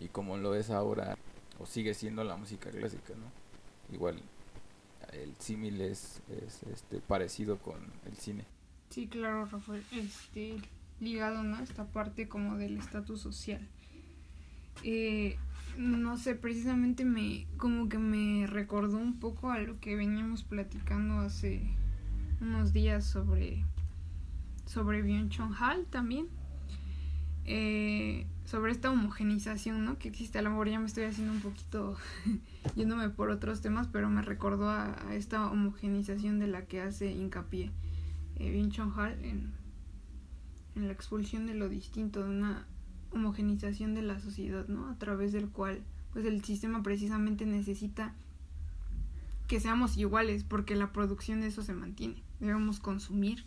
[0.00, 1.16] y como lo es ahora
[1.58, 3.94] o sigue siendo la música clásica, ¿no?
[3.94, 4.20] Igual
[5.12, 8.44] el símil es, es, este parecido con el cine.
[8.90, 10.56] Sí, claro, Rafael, este
[11.00, 11.60] ligado, ¿no?
[11.60, 13.60] Esta parte como del estatus social.
[14.82, 15.36] Eh,
[15.76, 21.20] no sé, precisamente me como que me recordó un poco a lo que veníamos platicando
[21.20, 21.62] hace
[22.40, 23.64] unos días sobre
[24.68, 26.28] sobre Byung Chong Hal también
[27.46, 29.98] eh, sobre esta homogenización ¿no?
[29.98, 31.96] que existe a lo mejor ya me estoy haciendo un poquito
[32.76, 37.72] yéndome por otros temas pero me recordó a, esta homogenización de la que hace hincapié
[38.36, 39.52] eh, Byung Chong Hal en,
[40.76, 42.66] en la expulsión de lo distinto de una
[43.10, 44.88] homogenización de la sociedad, ¿no?
[44.88, 48.14] A través del cual, pues el sistema precisamente necesita
[49.46, 52.22] que seamos iguales, porque la producción de eso se mantiene.
[52.38, 53.46] Debemos consumir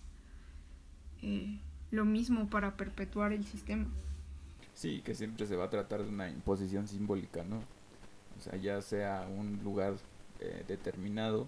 [1.22, 1.60] eh,
[1.92, 3.88] lo mismo para perpetuar el sistema.
[4.74, 7.58] Sí, que siempre se va a tratar de una imposición simbólica, ¿no?
[8.38, 9.96] O sea, ya sea un lugar
[10.40, 11.48] eh, determinado,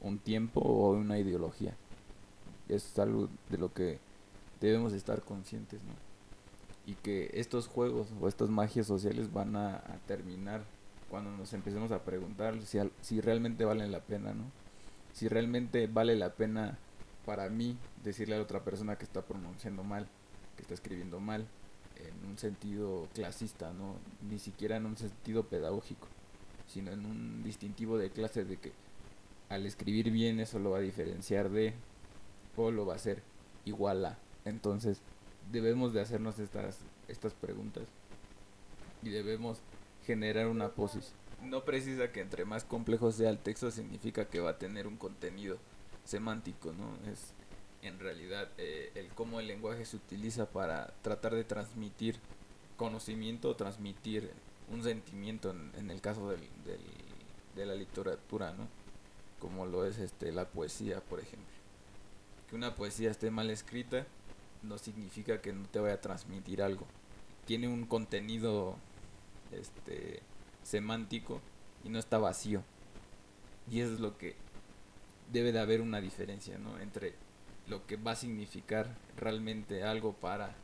[0.00, 1.74] un tiempo o una ideología.
[2.68, 3.98] Es algo de lo que
[4.60, 5.92] debemos estar conscientes, ¿no?
[6.86, 10.62] y que estos juegos o estas magias sociales van a, terminar
[11.10, 14.44] cuando nos empecemos a preguntar si, si realmente valen la pena, ¿no?
[15.12, 16.76] Si realmente vale la pena
[17.24, 20.08] para mí decirle a la otra persona que está pronunciando mal,
[20.56, 21.46] que está escribiendo mal,
[21.96, 23.96] en un sentido clasista, ¿no?
[24.28, 26.08] Ni siquiera en un sentido pedagógico,
[26.66, 28.72] sino en un distintivo de clase de que
[29.48, 31.74] al escribir bien eso lo va a diferenciar de
[32.56, 33.22] o lo va a hacer
[33.64, 34.18] igual a.
[34.44, 35.00] Entonces,
[35.50, 37.84] debemos de hacernos estas, estas preguntas
[39.02, 39.60] y debemos
[40.06, 41.14] generar una posición.
[41.42, 44.96] No precisa que entre más complejo sea el texto significa que va a tener un
[44.96, 45.58] contenido
[46.04, 46.96] semántico, ¿no?
[47.10, 47.32] Es
[47.82, 52.18] en realidad eh, el cómo el lenguaje se utiliza para tratar de transmitir
[52.76, 54.30] conocimiento o transmitir
[54.70, 56.40] un sentimiento en, el caso del,
[57.54, 58.68] de la literatura, ¿no?
[59.38, 61.54] Como lo es este la poesía, por ejemplo.
[62.48, 64.06] Que una poesía esté mal escrita
[64.62, 66.86] no significa que no te vaya a transmitir algo.
[67.44, 68.76] Tiene un contenido
[69.52, 70.22] este
[70.62, 71.40] semántico
[71.84, 72.62] y no está vacío.
[73.70, 74.36] Y eso es lo que
[75.32, 76.78] debe de haber una diferencia, ¿no?
[76.80, 77.14] Entre
[77.66, 80.54] lo que va a significar realmente algo para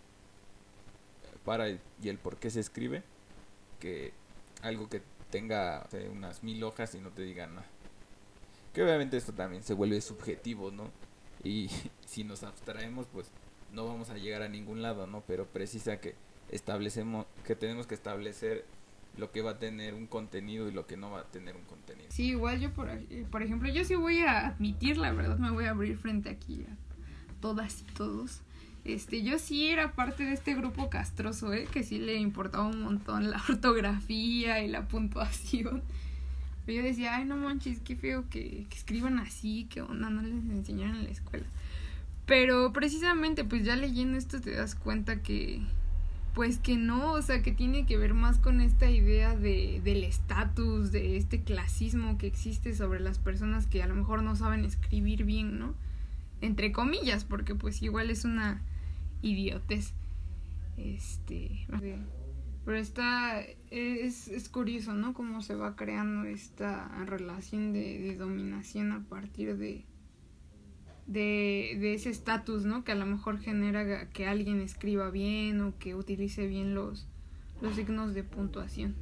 [1.44, 3.02] para y el por qué se escribe
[3.78, 4.12] que
[4.62, 7.66] algo que tenga unas mil hojas y no te diga nada.
[8.74, 10.90] Que obviamente esto también se vuelve subjetivo, ¿no?
[11.42, 11.70] Y
[12.06, 13.30] si nos abstraemos, pues
[13.72, 15.22] no vamos a llegar a ningún lado, ¿no?
[15.26, 16.14] Pero precisa que
[16.50, 18.64] establecemos, que tenemos que establecer
[19.16, 21.64] lo que va a tener un contenido y lo que no va a tener un
[21.64, 22.06] contenido.
[22.10, 25.50] Sí, igual yo, por, eh, por ejemplo, yo sí voy a admitir, la verdad, me
[25.50, 28.42] voy a abrir frente aquí a todas y todos,
[28.82, 31.68] Este, yo sí era parte de este grupo castroso, ¿eh?
[31.70, 35.82] Que sí le importaba un montón la ortografía y la puntuación.
[36.64, 40.22] Pero yo decía, ay, no manches, qué feo que, que escriban así, que onda, no
[40.22, 41.46] les enseñaron en la escuela.
[42.24, 45.60] Pero precisamente, pues ya leyendo esto te das cuenta que,
[46.34, 50.04] pues que no, o sea, que tiene que ver más con esta idea de, del
[50.04, 54.64] estatus, de este clasismo que existe sobre las personas que a lo mejor no saben
[54.64, 55.74] escribir bien, ¿no?
[56.40, 58.62] Entre comillas, porque pues igual es una
[59.22, 59.92] idiotez.
[60.76, 61.66] Este.
[62.64, 63.42] Pero está.
[63.70, 65.12] Es, es curioso, ¿no?
[65.14, 69.84] Cómo se va creando esta relación de, de dominación a partir de.
[71.06, 72.84] De, de ese estatus, ¿no?
[72.84, 77.08] Que a lo mejor genera que alguien escriba bien o que utilice bien los,
[77.60, 78.94] los signos de puntuación.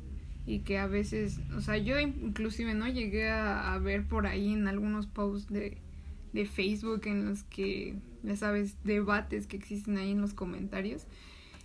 [0.47, 2.89] Y que a veces, o sea, yo inclusive, ¿no?
[2.89, 5.77] Llegué a, a ver por ahí en algunos posts de,
[6.33, 11.07] de Facebook en los que, ya sabes, debates que existen ahí en los comentarios.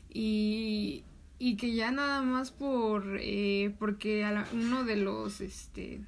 [0.09, 1.03] Y,
[1.39, 6.01] y que ya nada más por, eh, porque uno de los, este,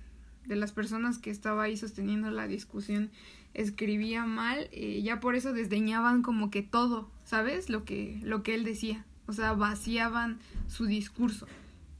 [0.46, 3.10] de las personas que estaba ahí sosteniendo la discusión
[3.56, 7.70] escribía mal, eh, ya por eso desdeñaban como que todo, ¿sabes?
[7.70, 9.06] Lo que, lo que él decía.
[9.28, 11.48] O sea, vaciaban su discurso.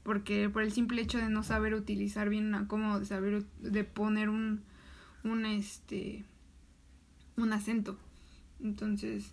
[0.04, 3.82] Porque por el simple hecho de no saber utilizar bien una cómo de saber de
[3.82, 4.62] poner un,
[5.24, 6.24] un este
[7.36, 7.96] un acento.
[8.62, 9.32] Entonces...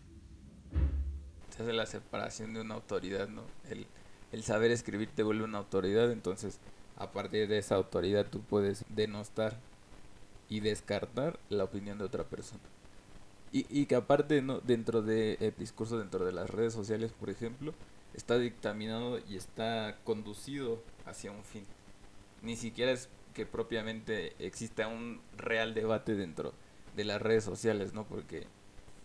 [1.55, 3.43] Se hace la separación de una autoridad, ¿no?
[3.69, 3.85] El,
[4.31, 6.59] el saber escribir te vuelve una autoridad, entonces
[6.97, 9.59] a partir de esa autoridad tú puedes denostar
[10.53, 12.61] y descartar la opinión de otra persona.
[13.51, 14.59] Y, y que aparte, ¿no?
[14.59, 17.73] dentro del de, discurso, dentro de las redes sociales, por ejemplo,
[18.13, 21.65] está dictaminado y está conducido hacia un fin.
[22.43, 26.53] Ni siquiera es que propiamente exista un real debate dentro
[26.95, 28.03] de las redes sociales, ¿no?
[28.03, 28.45] Porque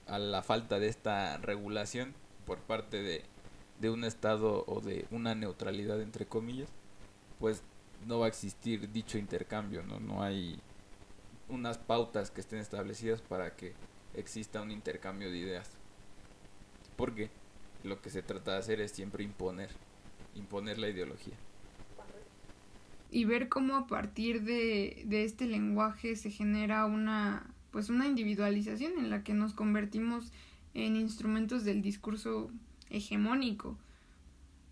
[0.06, 2.12] a la falta de esta regulación
[2.44, 3.24] por parte de,
[3.80, 6.68] de un Estado o de una neutralidad, entre comillas,
[7.40, 7.62] pues
[8.06, 9.98] no va a existir dicho intercambio, ¿no?
[9.98, 10.60] No hay
[11.48, 13.74] unas pautas que estén establecidas para que
[14.14, 15.70] exista un intercambio de ideas.
[16.96, 17.30] Porque
[17.84, 19.70] lo que se trata de hacer es siempre imponer,
[20.34, 21.34] imponer la ideología.
[23.10, 28.98] Y ver cómo a partir de, de este lenguaje se genera una pues una individualización
[28.98, 30.32] en la que nos convertimos
[30.72, 32.50] en instrumentos del discurso
[32.88, 33.76] hegemónico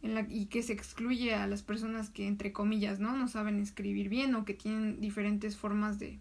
[0.02, 3.60] en la, y que se excluye a las personas que entre comillas no no saben
[3.60, 6.18] escribir bien o que tienen diferentes formas de,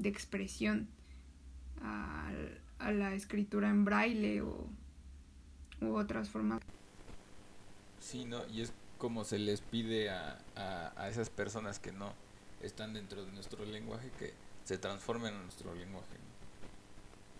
[0.00, 0.88] de expresión
[1.82, 2.30] a,
[2.78, 4.68] a, la escritura en braille o
[5.80, 6.60] u otras formas
[8.00, 12.12] sí no y es como se les pide a, a, a esas personas que no
[12.62, 14.34] están dentro de nuestro lenguaje que
[14.64, 16.16] se transformen en nuestro lenguaje.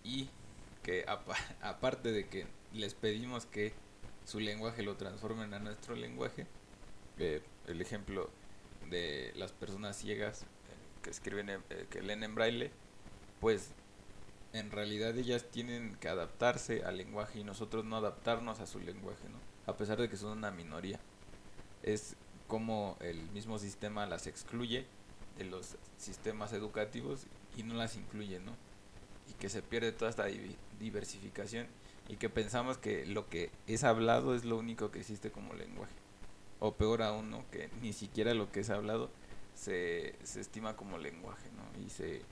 [0.03, 0.29] Y
[0.83, 1.05] que
[1.63, 3.73] aparte de que les pedimos que
[4.25, 6.47] su lenguaje lo transformen a nuestro lenguaje,
[7.19, 8.31] eh, el ejemplo
[8.89, 10.47] de las personas ciegas
[11.03, 12.71] que escriben, eh, que leen en braille,
[13.41, 13.71] pues
[14.53, 19.29] en realidad ellas tienen que adaptarse al lenguaje y nosotros no adaptarnos a su lenguaje,
[19.29, 19.39] ¿no?
[19.73, 20.99] A pesar de que son una minoría.
[21.83, 22.17] Es
[22.49, 24.87] como el mismo sistema las excluye
[25.39, 28.53] de los sistemas educativos y no las incluye, ¿no?
[29.29, 30.27] Y que se pierde toda esta
[30.81, 31.69] diversificación
[32.09, 35.95] y que pensamos que lo que es hablado es lo único que existe como lenguaje.
[36.59, 37.49] O peor aún, ¿no?
[37.53, 39.11] Que ni siquiera lo que es hablado
[39.55, 41.85] se, se estima como lenguaje, ¿no?
[41.85, 42.23] Y se,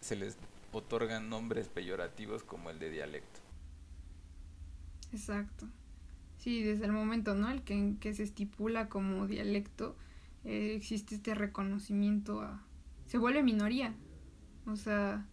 [0.00, 0.36] se les
[0.72, 3.40] otorgan nombres peyorativos como el de dialecto.
[5.12, 5.66] Exacto.
[6.38, 7.50] Sí, desde el momento, ¿no?
[7.50, 9.96] El que, en que se estipula como dialecto,
[10.44, 12.62] eh, existe este reconocimiento a...
[13.06, 13.94] se vuelve minoría.
[14.66, 15.26] O sea,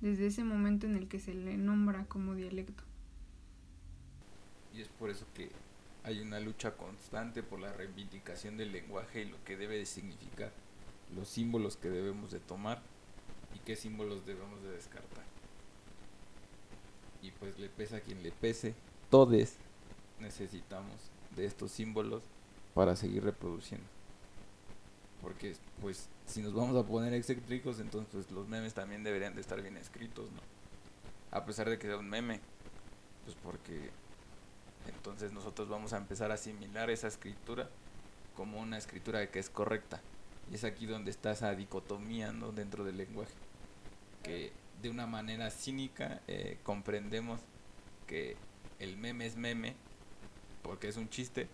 [0.00, 2.82] desde ese momento en el que se le nombra como dialecto.
[4.74, 5.50] Y es por eso que
[6.04, 10.52] hay una lucha constante por la reivindicación del lenguaje y lo que debe de significar,
[11.14, 12.80] los símbolos que debemos de tomar
[13.54, 15.24] y qué símbolos debemos de descartar.
[17.22, 18.74] Y pues le pesa a quien le pese,
[19.10, 19.56] todos
[20.18, 22.22] necesitamos de estos símbolos
[22.74, 23.86] para seguir reproduciendo
[25.20, 29.60] porque pues si nos vamos a poner excéntricos, entonces los memes también deberían de estar
[29.60, 30.40] bien escritos, ¿no?
[31.30, 32.40] A pesar de que sea un meme,
[33.24, 33.90] pues porque
[34.90, 37.68] entonces nosotros vamos a empezar a asimilar esa escritura
[38.36, 40.00] como una escritura que es correcta.
[40.50, 43.32] Y es aquí donde está esa dicotomía dentro del lenguaje.
[44.22, 47.40] Que de una manera cínica eh, comprendemos
[48.06, 48.36] que
[48.78, 49.74] el meme es meme
[50.62, 51.48] porque es un chiste,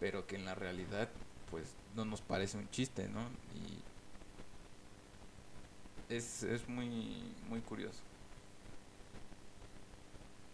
[0.00, 1.08] pero que en la realidad
[1.50, 3.22] pues no nos parece un chiste, ¿no?
[3.54, 3.78] Y
[6.14, 8.00] es, es muy, muy curioso.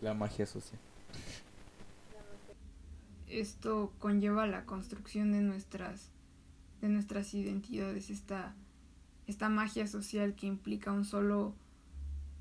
[0.00, 0.78] La magia social.
[3.40, 6.10] Esto conlleva la construcción de nuestras
[6.80, 8.54] de nuestras identidades, esta,
[9.26, 11.54] esta magia social que implica un solo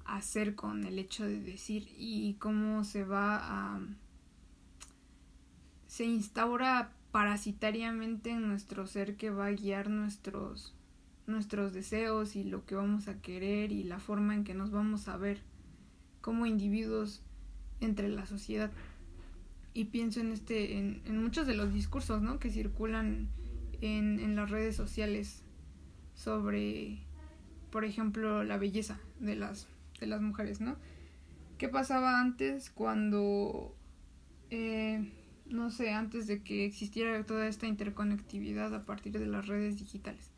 [0.06, 3.80] hacer con el hecho de decir y cómo se va a
[5.88, 10.76] se instaura parasitariamente en nuestro ser que va a guiar nuestros
[11.26, 15.08] nuestros deseos y lo que vamos a querer y la forma en que nos vamos
[15.08, 15.42] a ver
[16.22, 17.22] como individuos
[17.80, 18.72] entre la sociedad
[19.74, 22.40] y pienso en este en, en muchos de los discursos ¿no?
[22.40, 23.30] que circulan
[23.82, 25.44] en, en las redes sociales
[26.16, 27.00] sobre
[27.72, 29.68] por ejemplo la belleza de las
[30.00, 30.76] de las mujeres no
[31.58, 33.76] qué pasaba antes cuando
[34.50, 35.12] eh,
[35.48, 40.30] no sé antes de que existiera toda esta interconectividad a partir de las redes digitales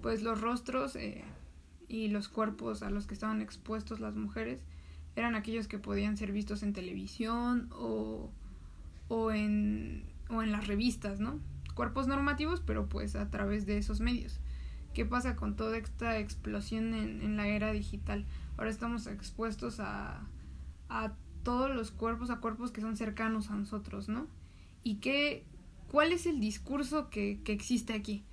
[0.00, 1.24] pues los rostros eh,
[1.88, 4.60] y los cuerpos a los que estaban expuestos las mujeres
[5.16, 8.30] eran aquellos que podían ser vistos en televisión o,
[9.08, 11.40] o, en, o en las revistas, ¿no?
[11.74, 14.40] Cuerpos normativos, pero pues a través de esos medios.
[14.94, 18.24] ¿Qué pasa con toda esta explosión en, en la era digital?
[18.56, 20.26] Ahora estamos expuestos a,
[20.88, 24.26] a todos los cuerpos, a cuerpos que son cercanos a nosotros, ¿no?
[24.82, 25.44] ¿Y qué,
[25.90, 28.24] cuál es el discurso que, que existe aquí?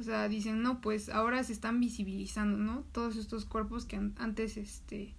[0.00, 2.84] O sea, dicen, no, pues ahora se están visibilizando, ¿no?
[2.92, 5.14] Todos estos cuerpos que antes, este,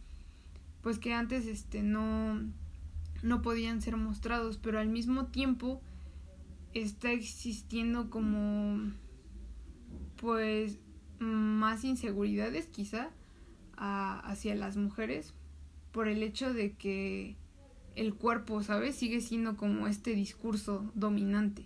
[0.81, 2.41] pues que antes, este, no,
[3.23, 5.81] no podían ser mostrados, pero al mismo tiempo
[6.73, 8.91] está existiendo como,
[10.17, 10.79] pues,
[11.19, 13.11] más inseguridades quizá
[13.75, 15.33] hacia las mujeres
[15.91, 17.35] por el hecho de que
[17.95, 18.95] el cuerpo, ¿sabes?
[18.95, 21.65] Sigue siendo como este discurso dominante.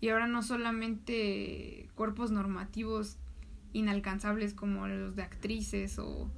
[0.00, 3.18] Y ahora no solamente cuerpos normativos
[3.72, 6.30] inalcanzables como los de actrices o,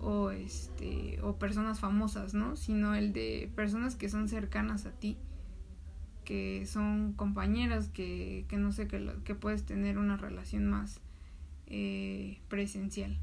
[0.00, 2.56] o este o personas famosas, ¿no?
[2.56, 5.16] Sino el de personas que son cercanas a ti,
[6.24, 11.00] que son compañeras, que, que no sé, que, que puedes tener una relación más
[11.66, 13.16] eh, presencial.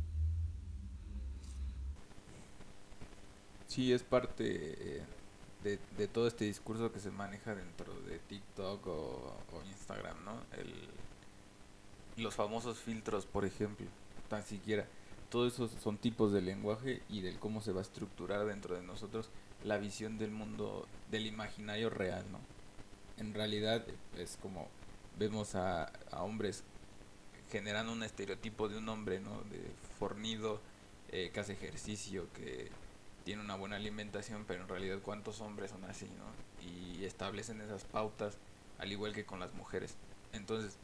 [3.68, 5.04] Sí, es parte
[5.64, 10.34] de, de, todo este discurso que se maneja dentro de TikTok o, o Instagram, ¿no?
[10.58, 10.74] El,
[12.24, 13.86] los famosos filtros, por ejemplo,
[14.30, 14.88] tan siquiera.
[15.30, 18.84] Todos esos son tipos de lenguaje y del cómo se va a estructurar dentro de
[18.84, 19.30] nosotros
[19.64, 22.40] la visión del mundo, del imaginario real, ¿no?
[23.18, 23.86] En realidad
[24.18, 24.68] es como
[25.18, 26.64] vemos a, a hombres
[27.52, 29.42] generando un estereotipo de un hombre, ¿no?
[29.50, 29.62] De
[29.98, 30.60] fornido,
[31.10, 32.70] eh, que hace ejercicio, que
[33.24, 36.68] tiene una buena alimentación, pero en realidad cuántos hombres son así, ¿no?
[36.68, 38.38] Y establecen esas pautas
[38.80, 39.96] al igual que con las mujeres.
[40.34, 40.78] Entonces,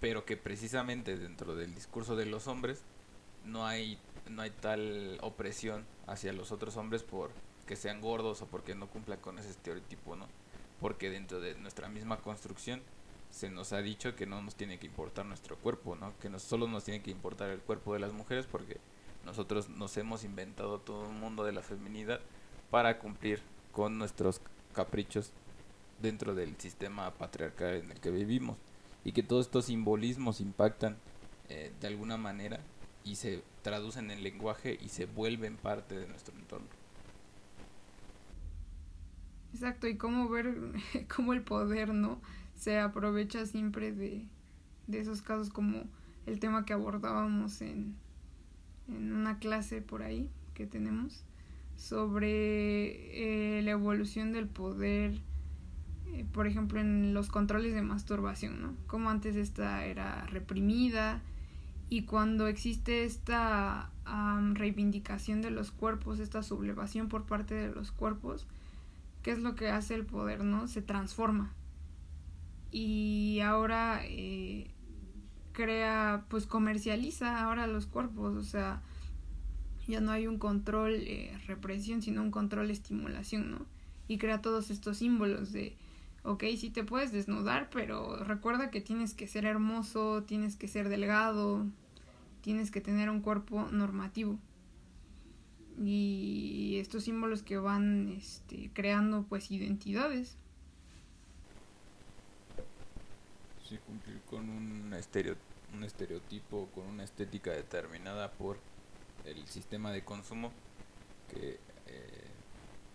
[0.00, 2.82] pero que precisamente dentro del discurso de los hombres
[3.44, 7.30] no hay no hay tal opresión hacia los otros hombres por
[7.66, 10.26] que sean gordos o porque no cumplan con ese estereotipo, ¿no?
[10.80, 12.80] Porque dentro de nuestra misma construcción
[13.30, 16.12] se nos ha dicho que no nos tiene que importar nuestro cuerpo, ¿no?
[16.18, 18.78] Que solo nos tiene que importar el cuerpo de las mujeres porque
[19.24, 22.20] nosotros nos hemos inventado todo un mundo de la feminidad
[22.70, 23.40] para cumplir
[23.72, 24.40] con nuestros
[24.74, 25.32] caprichos
[26.00, 28.56] dentro del sistema patriarcal en el que vivimos
[29.04, 30.96] y que todos estos simbolismos impactan
[31.48, 32.60] eh, de alguna manera
[33.04, 36.66] y se traducen en lenguaje y se vuelven parte de nuestro entorno.
[39.52, 40.54] Exacto, y cómo ver
[41.14, 42.20] cómo el poder, ¿no?
[42.54, 44.26] Se aprovecha siempre de,
[44.86, 45.84] de esos casos como
[46.26, 47.96] el tema que abordábamos en,
[48.88, 51.24] en una clase por ahí que tenemos
[51.76, 55.18] sobre eh, la evolución del poder,
[56.08, 58.76] eh, por ejemplo, en los controles de masturbación, ¿no?
[58.86, 61.22] Como antes esta era reprimida
[61.92, 63.90] y cuando existe esta
[64.54, 68.46] reivindicación de los cuerpos, esta sublevación por parte de los cuerpos,
[69.22, 70.68] ¿qué es lo que hace el poder, no?
[70.68, 71.52] Se transforma.
[72.70, 74.70] Y ahora eh,
[75.50, 78.82] crea, pues comercializa ahora los cuerpos, o sea,
[79.88, 83.66] ya no hay un control eh, represión, sino un control estimulación, ¿no?
[84.06, 85.76] Y crea todos estos símbolos de,
[86.22, 90.88] ok, sí te puedes desnudar, pero recuerda que tienes que ser hermoso, tienes que ser
[90.88, 91.66] delgado,
[92.40, 94.38] tienes que tener un cuerpo normativo.
[95.78, 100.36] Y estos símbolos que van este, creando pues identidades.
[103.66, 104.92] Sí, cumplir con un,
[105.74, 108.58] un estereotipo, con una estética determinada por
[109.24, 110.52] el sistema de consumo
[111.30, 112.26] que eh,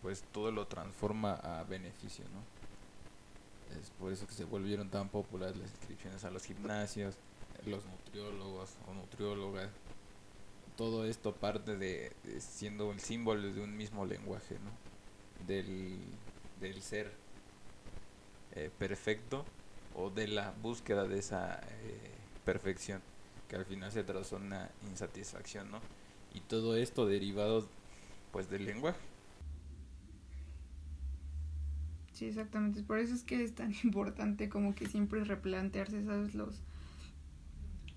[0.01, 3.79] pues todo lo transforma a beneficio, ¿no?
[3.79, 7.15] Es por eso que se volvieron tan populares las inscripciones a los gimnasios,
[7.67, 9.69] los nutriólogos o nutriólogas.
[10.75, 14.85] Todo esto parte de, siendo el símbolo de un mismo lenguaje, ¿no?
[15.47, 15.99] del,
[16.59, 17.11] del ser
[18.53, 19.45] eh, perfecto
[19.95, 22.11] o de la búsqueda de esa eh,
[22.43, 23.01] perfección
[23.47, 25.79] que al final se en una insatisfacción, ¿no?
[26.33, 27.67] Y todo esto derivado
[28.31, 28.99] pues del lenguaje.
[32.11, 32.81] Sí, exactamente.
[32.81, 36.33] Por eso es que es tan importante como que siempre replantearse, ¿sabes?
[36.33, 36.61] Los,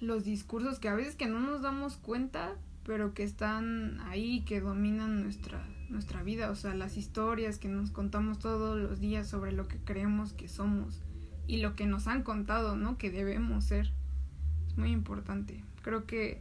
[0.01, 4.61] los discursos que a veces que no nos damos cuenta, pero que están ahí, que
[4.61, 9.53] dominan nuestra, nuestra vida, o sea, las historias que nos contamos todos los días sobre
[9.53, 11.03] lo que creemos que somos
[11.47, 12.99] y lo que nos han contado, ¿no?
[12.99, 13.93] Que debemos ser.
[14.69, 15.63] Es muy importante.
[15.83, 16.41] Creo que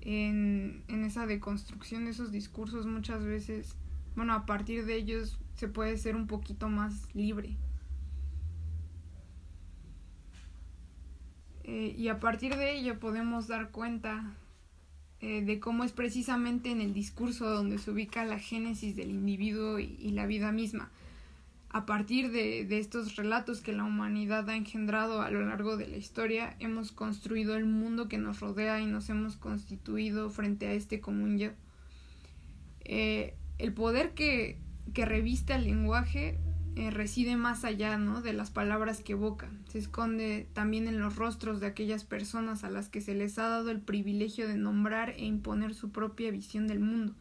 [0.00, 3.76] en, en esa deconstrucción de esos discursos muchas veces,
[4.16, 7.56] bueno, a partir de ellos se puede ser un poquito más libre.
[11.70, 14.34] Eh, y a partir de ello podemos dar cuenta
[15.20, 19.78] eh, de cómo es precisamente en el discurso donde se ubica la génesis del individuo
[19.78, 20.90] y, la vida misma.
[21.68, 25.88] A partir de, de, estos relatos que la humanidad ha engendrado a lo largo de
[25.88, 30.72] la historia, hemos construido el mundo que nos rodea y nos hemos constituido frente a
[30.72, 31.50] este común yo.
[32.86, 34.56] Eh, el poder que,
[34.94, 36.38] que reviste el lenguaje
[36.78, 38.22] eh, reside más allá ¿no?
[38.22, 39.50] de las palabras que evoca.
[39.68, 43.48] Se esconde también en los rostros de aquellas personas a las que se les ha
[43.48, 47.16] dado el privilegio de nombrar e imponer su propia visión del mundo.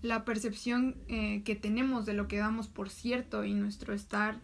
[0.00, 4.40] La percepción eh, que tenemos de lo que damos por cierto y nuestro estar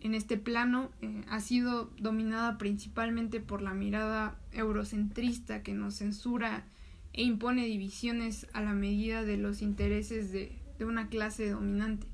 [0.00, 6.64] en este plano eh, ha sido dominada principalmente por la mirada eurocentrista que nos censura
[7.12, 12.06] e impone divisiones a la medida de los intereses de una clase dominante.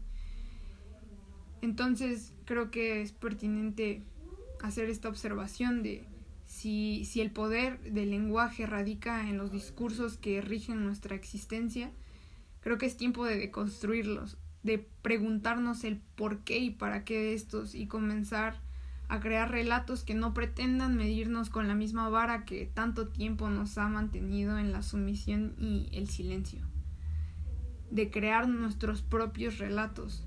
[1.65, 4.03] Entonces creo que es pertinente
[4.63, 6.07] hacer esta observación de
[6.45, 11.91] si, si el poder del lenguaje radica en los discursos que rigen nuestra existencia,
[12.61, 17.33] creo que es tiempo de deconstruirlos, de preguntarnos el por qué y para qué de
[17.33, 18.61] estos y comenzar
[19.09, 23.79] a crear relatos que no pretendan medirnos con la misma vara que tanto tiempo nos
[23.79, 26.61] ha mantenido en la sumisión y el silencio,
[27.91, 30.27] de crear nuestros propios relatos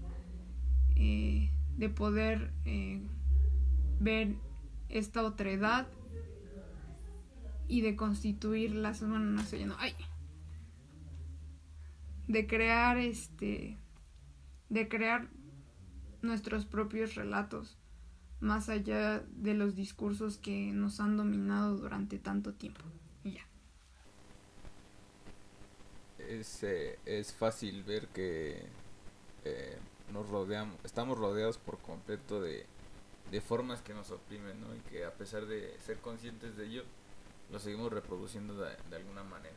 [0.99, 2.99] eh, de poder eh,
[3.99, 4.35] ver
[4.89, 5.87] esta otredad
[7.67, 9.93] y de constituir las bueno, no sé, ay,
[12.27, 13.77] de crear este
[14.69, 15.29] de crear
[16.23, 17.77] nuestros propios relatos
[18.39, 22.81] más allá de los discursos que nos han dominado durante tanto tiempo.
[23.23, 23.47] Y ya.
[26.19, 28.65] Es, eh, es fácil ver que
[30.12, 32.66] nos rodeamos, estamos rodeados por completo de,
[33.32, 34.76] de formas que nos oprimen, ¿no?
[34.76, 36.84] Y que a pesar de ser conscientes de ello,
[37.51, 39.55] lo seguimos reproduciendo de, alguna manera.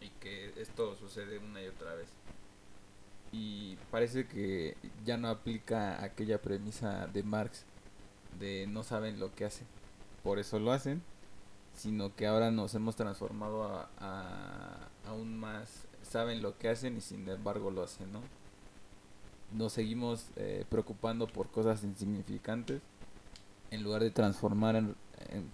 [0.00, 2.08] Y que esto sucede una y otra vez.
[3.32, 7.64] Y parece que ya no aplica aquella premisa de Marx
[8.38, 9.66] de no saben lo que hacen,
[10.22, 11.02] por eso lo hacen,
[11.74, 17.00] sino que ahora nos hemos transformado a, a aún más saben lo que hacen y
[17.00, 18.20] sin embargo lo hacen, ¿no?
[19.54, 22.82] Nos seguimos eh, preocupando por cosas insignificantes
[23.70, 24.94] en lugar de transformar en,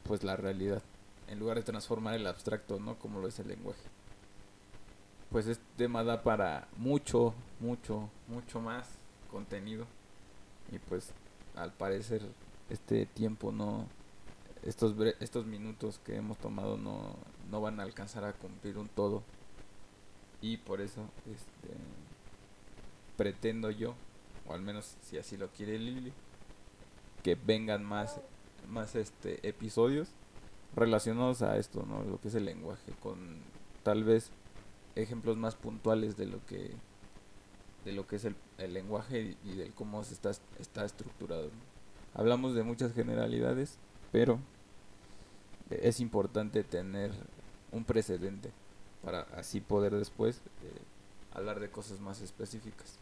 [0.03, 0.83] pues la realidad
[1.29, 3.83] en lugar de transformar el abstracto no como lo es el lenguaje.
[5.31, 8.89] Pues este tema da para mucho mucho mucho más
[9.31, 9.87] contenido
[10.73, 11.13] y pues
[11.55, 12.23] al parecer
[12.69, 13.87] este tiempo no
[14.63, 17.15] estos estos minutos que hemos tomado no
[17.51, 19.23] no van a alcanzar a cumplir un todo
[20.41, 21.77] y por eso este
[23.21, 23.95] pretendo yo,
[24.49, 26.11] o al menos si así lo quiere Lili,
[27.23, 28.19] que vengan más,
[28.67, 30.09] más este episodios
[30.75, 32.03] relacionados a esto, ¿no?
[32.03, 33.41] Lo que es el lenguaje, con
[33.83, 34.31] tal vez
[34.95, 36.71] ejemplos más puntuales de lo que
[37.85, 41.51] de lo que es el, el lenguaje y, de cómo se está, está estructurado.
[42.15, 43.77] Hablamos de muchas generalidades,
[44.13, 44.39] pero
[45.69, 47.13] es importante tener
[47.71, 48.51] un precedente
[49.05, 50.81] para así poder después eh,
[51.35, 52.99] hablar de cosas más específicas.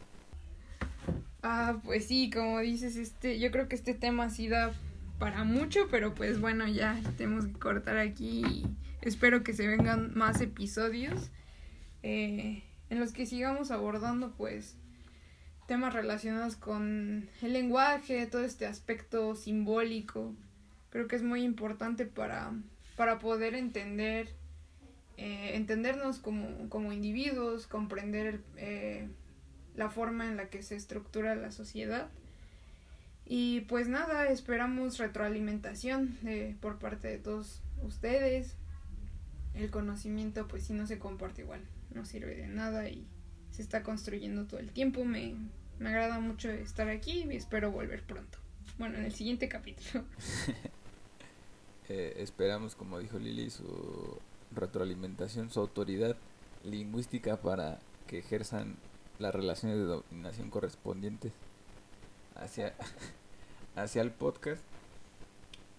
[1.41, 4.73] Ah, pues sí, como dices, este, yo creo que este tema sí da
[5.19, 8.65] para mucho, pero pues bueno, ya tenemos que cortar aquí
[9.01, 11.31] espero que se vengan más episodios
[12.03, 14.75] eh, en los que sigamos abordando pues
[15.67, 20.33] temas relacionados con el lenguaje, todo este aspecto simbólico.
[20.89, 22.51] Creo que es muy importante para,
[22.95, 24.33] para poder entender,
[25.17, 29.07] eh, entendernos como, como individuos, comprender eh,
[29.79, 32.09] la forma en la que se estructura la sociedad.
[33.25, 38.55] Y pues nada, esperamos retroalimentación de, por parte de todos ustedes.
[39.53, 41.61] El conocimiento pues si no se comparte igual,
[41.93, 43.07] no sirve de nada y
[43.51, 45.05] se está construyendo todo el tiempo.
[45.05, 45.35] Me,
[45.79, 48.37] me agrada mucho estar aquí y espero volver pronto.
[48.77, 50.03] Bueno, en el siguiente capítulo.
[51.87, 54.19] eh, esperamos, como dijo Lili, su
[54.53, 56.17] retroalimentación, su autoridad
[56.65, 58.75] lingüística para que ejerzan
[59.19, 61.33] las relaciones de dominación correspondientes
[62.35, 62.73] hacia,
[63.75, 64.61] hacia el podcast.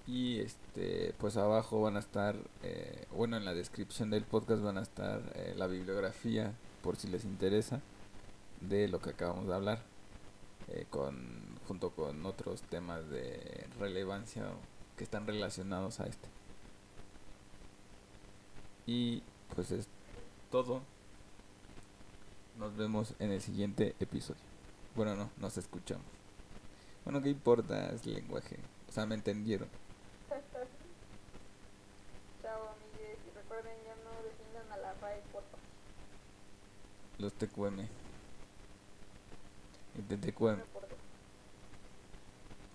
[0.07, 4.79] Y este, pues abajo van a estar, eh, bueno, en la descripción del podcast van
[4.79, 7.81] a estar eh, la bibliografía, por si les interesa,
[8.61, 9.83] de lo que acabamos de hablar,
[10.69, 14.47] eh, con, junto con otros temas de relevancia
[14.97, 16.29] que están relacionados a este.
[18.87, 19.23] Y
[19.55, 19.87] pues es
[20.51, 20.83] todo.
[22.61, 24.43] Nos vemos en el siguiente episodio.
[24.95, 26.05] Bueno, no, nos escuchamos.
[27.07, 27.87] Bueno, ¿qué importa?
[27.87, 28.59] Es lenguaje.
[28.87, 29.67] O sea, me entendieron.
[32.43, 33.17] Chao, amigues.
[33.27, 35.59] Y recuerden, ya no defiendan a la RAE, por favor.
[37.17, 37.81] Los TQM.
[39.97, 40.61] Y TQM.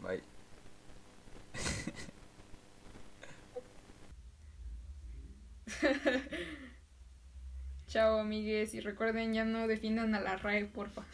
[0.02, 0.24] Bye.
[7.96, 8.74] Chao, amigues.
[8.74, 11.06] Y recuerden, ya no defiendan a la RAE, porfa.